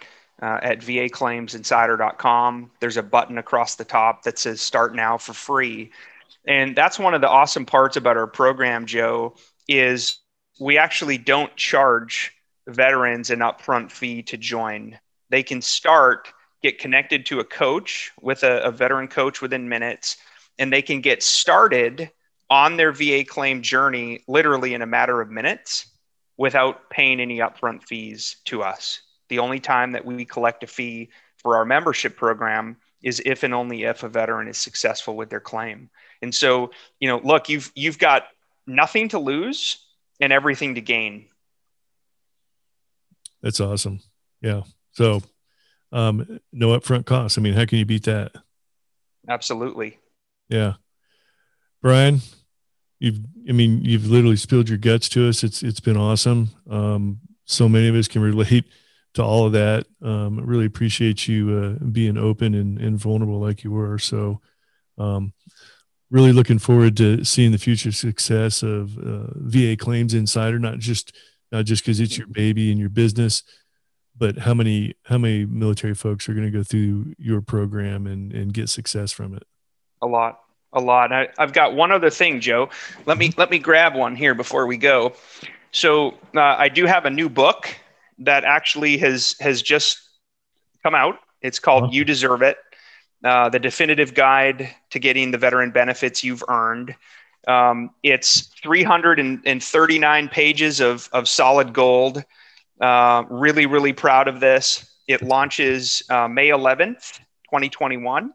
uh, 0.43 0.59
at 0.61 0.81
vaclaimsinsider.com. 0.81 2.71
There's 2.81 2.97
a 2.97 3.03
button 3.03 3.39
across 3.39 3.77
the 3.77 3.85
top 3.85 4.25
that 4.25 4.39
says 4.39 4.61
start 4.61 4.95
now 4.95 5.17
for 5.17 5.33
free. 5.33 5.93
And 6.45 6.75
that's 6.75 6.99
one 6.99 7.15
of 7.15 7.21
the 7.21 7.29
awesome 7.29 7.65
parts 7.65 7.97
about 7.97 8.17
our 8.17 8.27
program, 8.27 8.85
Joe, 8.87 9.37
is 9.69 10.19
we 10.61 10.77
actually 10.77 11.17
don't 11.17 11.55
charge 11.55 12.33
veterans 12.67 13.31
an 13.31 13.39
upfront 13.39 13.93
fee 13.93 14.23
to 14.25 14.37
join. 14.37 14.99
They 15.31 15.45
can 15.45 15.63
start, 15.63 16.33
get 16.61 16.81
connected 16.81 17.25
to 17.27 17.39
a 17.39 17.45
coach 17.45 18.11
with 18.21 18.43
a, 18.43 18.65
a 18.65 18.73
veteran 18.73 19.07
coach 19.07 19.41
within 19.41 19.69
minutes, 19.69 20.17
and 20.59 20.73
they 20.73 20.83
can 20.83 21.01
get 21.01 21.23
started 21.23 22.11
on 22.51 22.77
their 22.77 22.93
VA 22.93 23.25
claim 23.25 23.63
journey 23.63 24.25
literally 24.27 24.75
in 24.75 24.83
a 24.83 24.87
matter 24.87 25.21
of 25.21 25.31
minutes 25.31 25.87
without 26.37 26.91
paying 26.91 27.21
any 27.21 27.39
upfront 27.39 27.85
fees 27.85 28.37
to 28.45 28.63
us. 28.63 29.01
The 29.33 29.39
only 29.39 29.61
time 29.61 29.93
that 29.93 30.05
we 30.05 30.27
collect 30.27 30.63
a 30.63 30.67
fee 30.67 31.09
for 31.39 31.57
our 31.57 31.65
membership 31.65 32.19
program 32.19 32.77
is 33.03 33.23
if 33.25 33.45
and 33.45 33.55
only 33.55 33.85
if 33.85 34.03
a 34.03 34.09
veteran 34.11 34.47
is 34.47 34.59
successful 34.59 35.17
with 35.17 35.31
their 35.31 35.41
claim. 35.41 35.89
And 36.21 36.35
so, 36.35 36.73
you 37.01 37.09
know, 37.09 37.19
look, 37.25 37.49
you've 37.49 37.73
you've 37.75 37.99
got 37.99 38.25
nothing 38.67 39.09
to 39.09 39.19
lose 39.19 39.79
and 40.21 40.35
everything 40.35 40.75
to 40.75 40.83
gain. 40.83 41.29
That's 43.41 43.59
awesome. 43.59 44.01
Yeah. 44.43 44.65
So, 44.91 45.23
um, 45.93 46.39
no 46.53 46.79
upfront 46.79 47.07
costs. 47.07 47.39
I 47.39 47.41
mean, 47.41 47.55
how 47.55 47.65
can 47.65 47.79
you 47.79 47.87
beat 47.87 48.05
that? 48.05 48.33
Absolutely. 49.27 49.99
Yeah. 50.51 50.75
Brian, 51.81 52.21
you've, 52.99 53.21
I 53.49 53.53
mean, 53.53 53.83
you've 53.83 54.11
literally 54.11 54.37
spilled 54.37 54.69
your 54.69 54.77
guts 54.77 55.09
to 55.09 55.27
us. 55.27 55.43
It's, 55.43 55.63
it's 55.63 55.81
been 55.81 55.97
awesome. 55.97 56.51
Um, 56.69 57.21
so 57.47 57.67
many 57.67 57.89
of 57.89 57.95
us 57.95 58.09
can 58.09 58.21
relate 58.21 58.67
to 59.15 59.23
all 59.23 59.47
of 59.47 59.53
that. 59.53 59.87
Um, 60.03 60.41
really 60.41 60.67
appreciate 60.67 61.29
you 61.29 61.79
uh, 61.81 61.85
being 61.85 62.17
open 62.17 62.55
and, 62.55 62.79
and 62.79 62.99
vulnerable 62.99 63.41
like 63.41 63.65
you 63.65 63.71
were. 63.71 63.99
So, 63.99 64.41
um, 64.99 65.33
really 66.11 66.33
looking 66.33 66.59
forward 66.59 66.97
to 66.99 67.25
seeing 67.25 67.53
the 67.53 67.59
future 67.59 67.93
success 67.93 68.63
of 68.63 68.97
uh, 68.99 69.29
VA 69.35 69.77
Claims 69.77 70.15
Insider. 70.15 70.59
Not 70.59 70.79
just 70.79 71.17
not 71.51 71.65
just 71.65 71.85
because 71.85 72.01
it's 72.01 72.17
your 72.17 72.27
baby 72.27 72.71
and 72.71 72.81
your 72.81 72.89
business, 72.89 73.43
but 74.17 74.39
how 74.39 74.55
many 74.55 74.95
how 75.05 75.19
many 75.19 75.45
military 75.45 75.95
folks 75.95 76.29
are 76.29 76.35
going 76.35 76.51
to 76.51 76.57
go 76.57 76.63
through 76.63 77.15
your 77.19 77.41
program 77.41 78.07
and 78.07 78.33
and 78.33 78.53
get 78.53 78.69
success 78.69 79.13
from 79.13 79.35
it? 79.35 79.45
A 80.03 80.07
lot, 80.07 80.41
a 80.73 80.81
lot. 80.81 81.13
I, 81.13 81.29
have 81.39 81.53
got 81.53 81.75
one 81.75 81.93
other 81.93 82.11
thing, 82.11 82.41
Joe. 82.41 82.71
Let 83.07 83.19
me 83.19 83.33
let 83.37 83.51
me 83.51 83.59
grab 83.59 83.95
one 83.95 84.17
here 84.17 84.35
before 84.35 84.67
we 84.67 84.77
go. 84.77 85.15
So 85.71 86.13
uh, 86.35 86.41
I 86.41 86.69
do 86.69 86.85
have 86.85 87.07
a 87.07 87.11
new 87.11 87.31
book 87.31 87.75
that 88.19 88.45
actually 88.45 88.99
has 88.99 89.37
has 89.41 89.63
just 89.63 90.01
come 90.83 90.95
out. 90.95 91.19
It's 91.41 91.59
called 91.59 91.93
"You 91.95 92.05
Deserve 92.05 92.43
It." 92.43 92.57
Uh, 93.25 93.49
the 93.49 93.59
definitive 93.59 94.15
guide 94.15 94.75
to 94.91 94.99
getting 94.99 95.31
the 95.31 95.39
veteran 95.39 95.71
benefits 95.71 96.25
you've 96.25 96.43
earned. 96.49 96.95
Um, 97.47 97.91
it's 98.03 98.49
339 98.63 100.29
pages 100.29 100.81
of, 100.81 101.09
of 101.13 101.29
solid 101.29 101.73
gold. 101.73 102.25
Uh, 102.81 103.23
really, 103.29 103.67
really 103.67 103.93
proud 103.93 104.27
of 104.27 104.41
this. 104.41 104.93
It 105.07 105.23
launches 105.23 106.03
uh, 106.11 106.27
May 106.27 106.49
11th, 106.49 107.19
2021. 107.45 108.33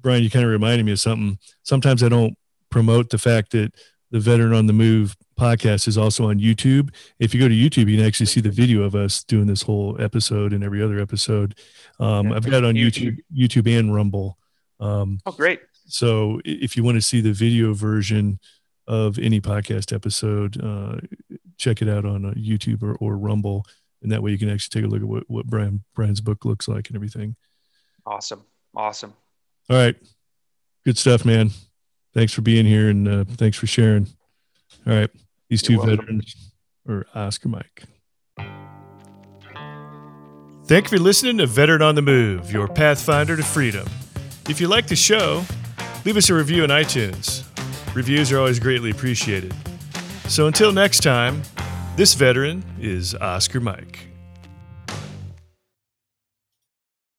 Brian, 0.00 0.22
you 0.22 0.30
kind 0.30 0.44
of 0.44 0.50
reminded 0.50 0.84
me 0.84 0.92
of 0.92 1.00
something. 1.00 1.38
Sometimes 1.62 2.02
I 2.02 2.08
don't 2.08 2.36
promote 2.70 3.10
the 3.10 3.18
fact 3.18 3.52
that 3.52 3.72
the 4.10 4.20
Veteran 4.20 4.54
on 4.54 4.66
the 4.66 4.72
Move 4.72 5.16
podcast 5.38 5.86
is 5.86 5.98
also 5.98 6.28
on 6.28 6.38
YouTube. 6.38 6.94
If 7.18 7.34
you 7.34 7.40
go 7.40 7.48
to 7.48 7.54
YouTube, 7.54 7.90
you 7.90 7.98
can 7.98 8.06
actually 8.06 8.26
see 8.26 8.40
the 8.40 8.50
video 8.50 8.82
of 8.82 8.94
us 8.94 9.22
doing 9.24 9.46
this 9.46 9.62
whole 9.62 10.00
episode 10.00 10.52
and 10.52 10.64
every 10.64 10.82
other 10.82 10.98
episode. 10.98 11.58
Um, 12.00 12.28
yeah, 12.28 12.36
I've 12.36 12.44
got 12.44 12.58
it 12.58 12.64
on 12.64 12.74
YouTube, 12.74 13.18
YouTube 13.34 13.78
and 13.78 13.94
Rumble. 13.94 14.38
Um, 14.80 15.20
oh, 15.26 15.32
great! 15.32 15.60
So 15.86 16.40
if 16.44 16.76
you 16.76 16.82
want 16.82 16.96
to 16.96 17.02
see 17.02 17.20
the 17.20 17.32
video 17.32 17.74
version 17.74 18.38
of 18.86 19.18
any 19.18 19.40
podcast 19.40 19.94
episode, 19.94 20.62
uh, 20.62 20.96
check 21.58 21.82
it 21.82 21.88
out 21.88 22.04
on 22.04 22.24
uh, 22.24 22.30
YouTube 22.30 22.82
or, 22.82 22.94
or 22.96 23.18
Rumble, 23.18 23.66
and 24.02 24.10
that 24.12 24.22
way 24.22 24.30
you 24.30 24.38
can 24.38 24.50
actually 24.50 24.80
take 24.80 24.88
a 24.88 24.92
look 24.92 25.02
at 25.02 25.08
what 25.08 25.24
what 25.28 25.46
Brian 25.46 25.84
Brian's 25.94 26.20
book 26.20 26.44
looks 26.44 26.68
like 26.68 26.88
and 26.88 26.96
everything. 26.96 27.36
Awesome, 28.06 28.44
awesome. 28.74 29.12
All 29.68 29.76
right, 29.76 29.96
good 30.84 30.96
stuff, 30.96 31.24
man 31.26 31.50
thanks 32.14 32.32
for 32.32 32.42
being 32.42 32.66
here 32.66 32.88
and 32.88 33.08
uh, 33.08 33.24
thanks 33.24 33.56
for 33.56 33.66
sharing. 33.66 34.06
All 34.86 34.94
right. 34.94 35.10
These 35.48 35.62
2 35.62 35.80
veterans 35.82 36.52
or 36.86 37.06
Oscar 37.14 37.48
Mike. 37.48 37.84
Thank 40.64 40.84
you 40.84 40.98
for 40.98 41.02
listening 41.02 41.38
to 41.38 41.46
Veteran 41.46 41.80
on 41.80 41.94
the 41.94 42.02
Move, 42.02 42.52
your 42.52 42.68
pathfinder 42.68 43.36
to 43.36 43.42
freedom. 43.42 43.88
If 44.50 44.60
you 44.60 44.68
like 44.68 44.86
the 44.86 44.96
show, 44.96 45.44
leave 46.04 46.18
us 46.18 46.28
a 46.28 46.34
review 46.34 46.62
on 46.62 46.68
iTunes. 46.68 47.44
Reviews 47.94 48.30
are 48.32 48.38
always 48.38 48.58
greatly 48.58 48.90
appreciated. 48.90 49.54
So 50.26 50.46
until 50.46 50.72
next 50.72 51.00
time, 51.02 51.42
this 51.96 52.12
veteran 52.12 52.62
is 52.78 53.14
Oscar 53.14 53.60
Mike. 53.60 54.07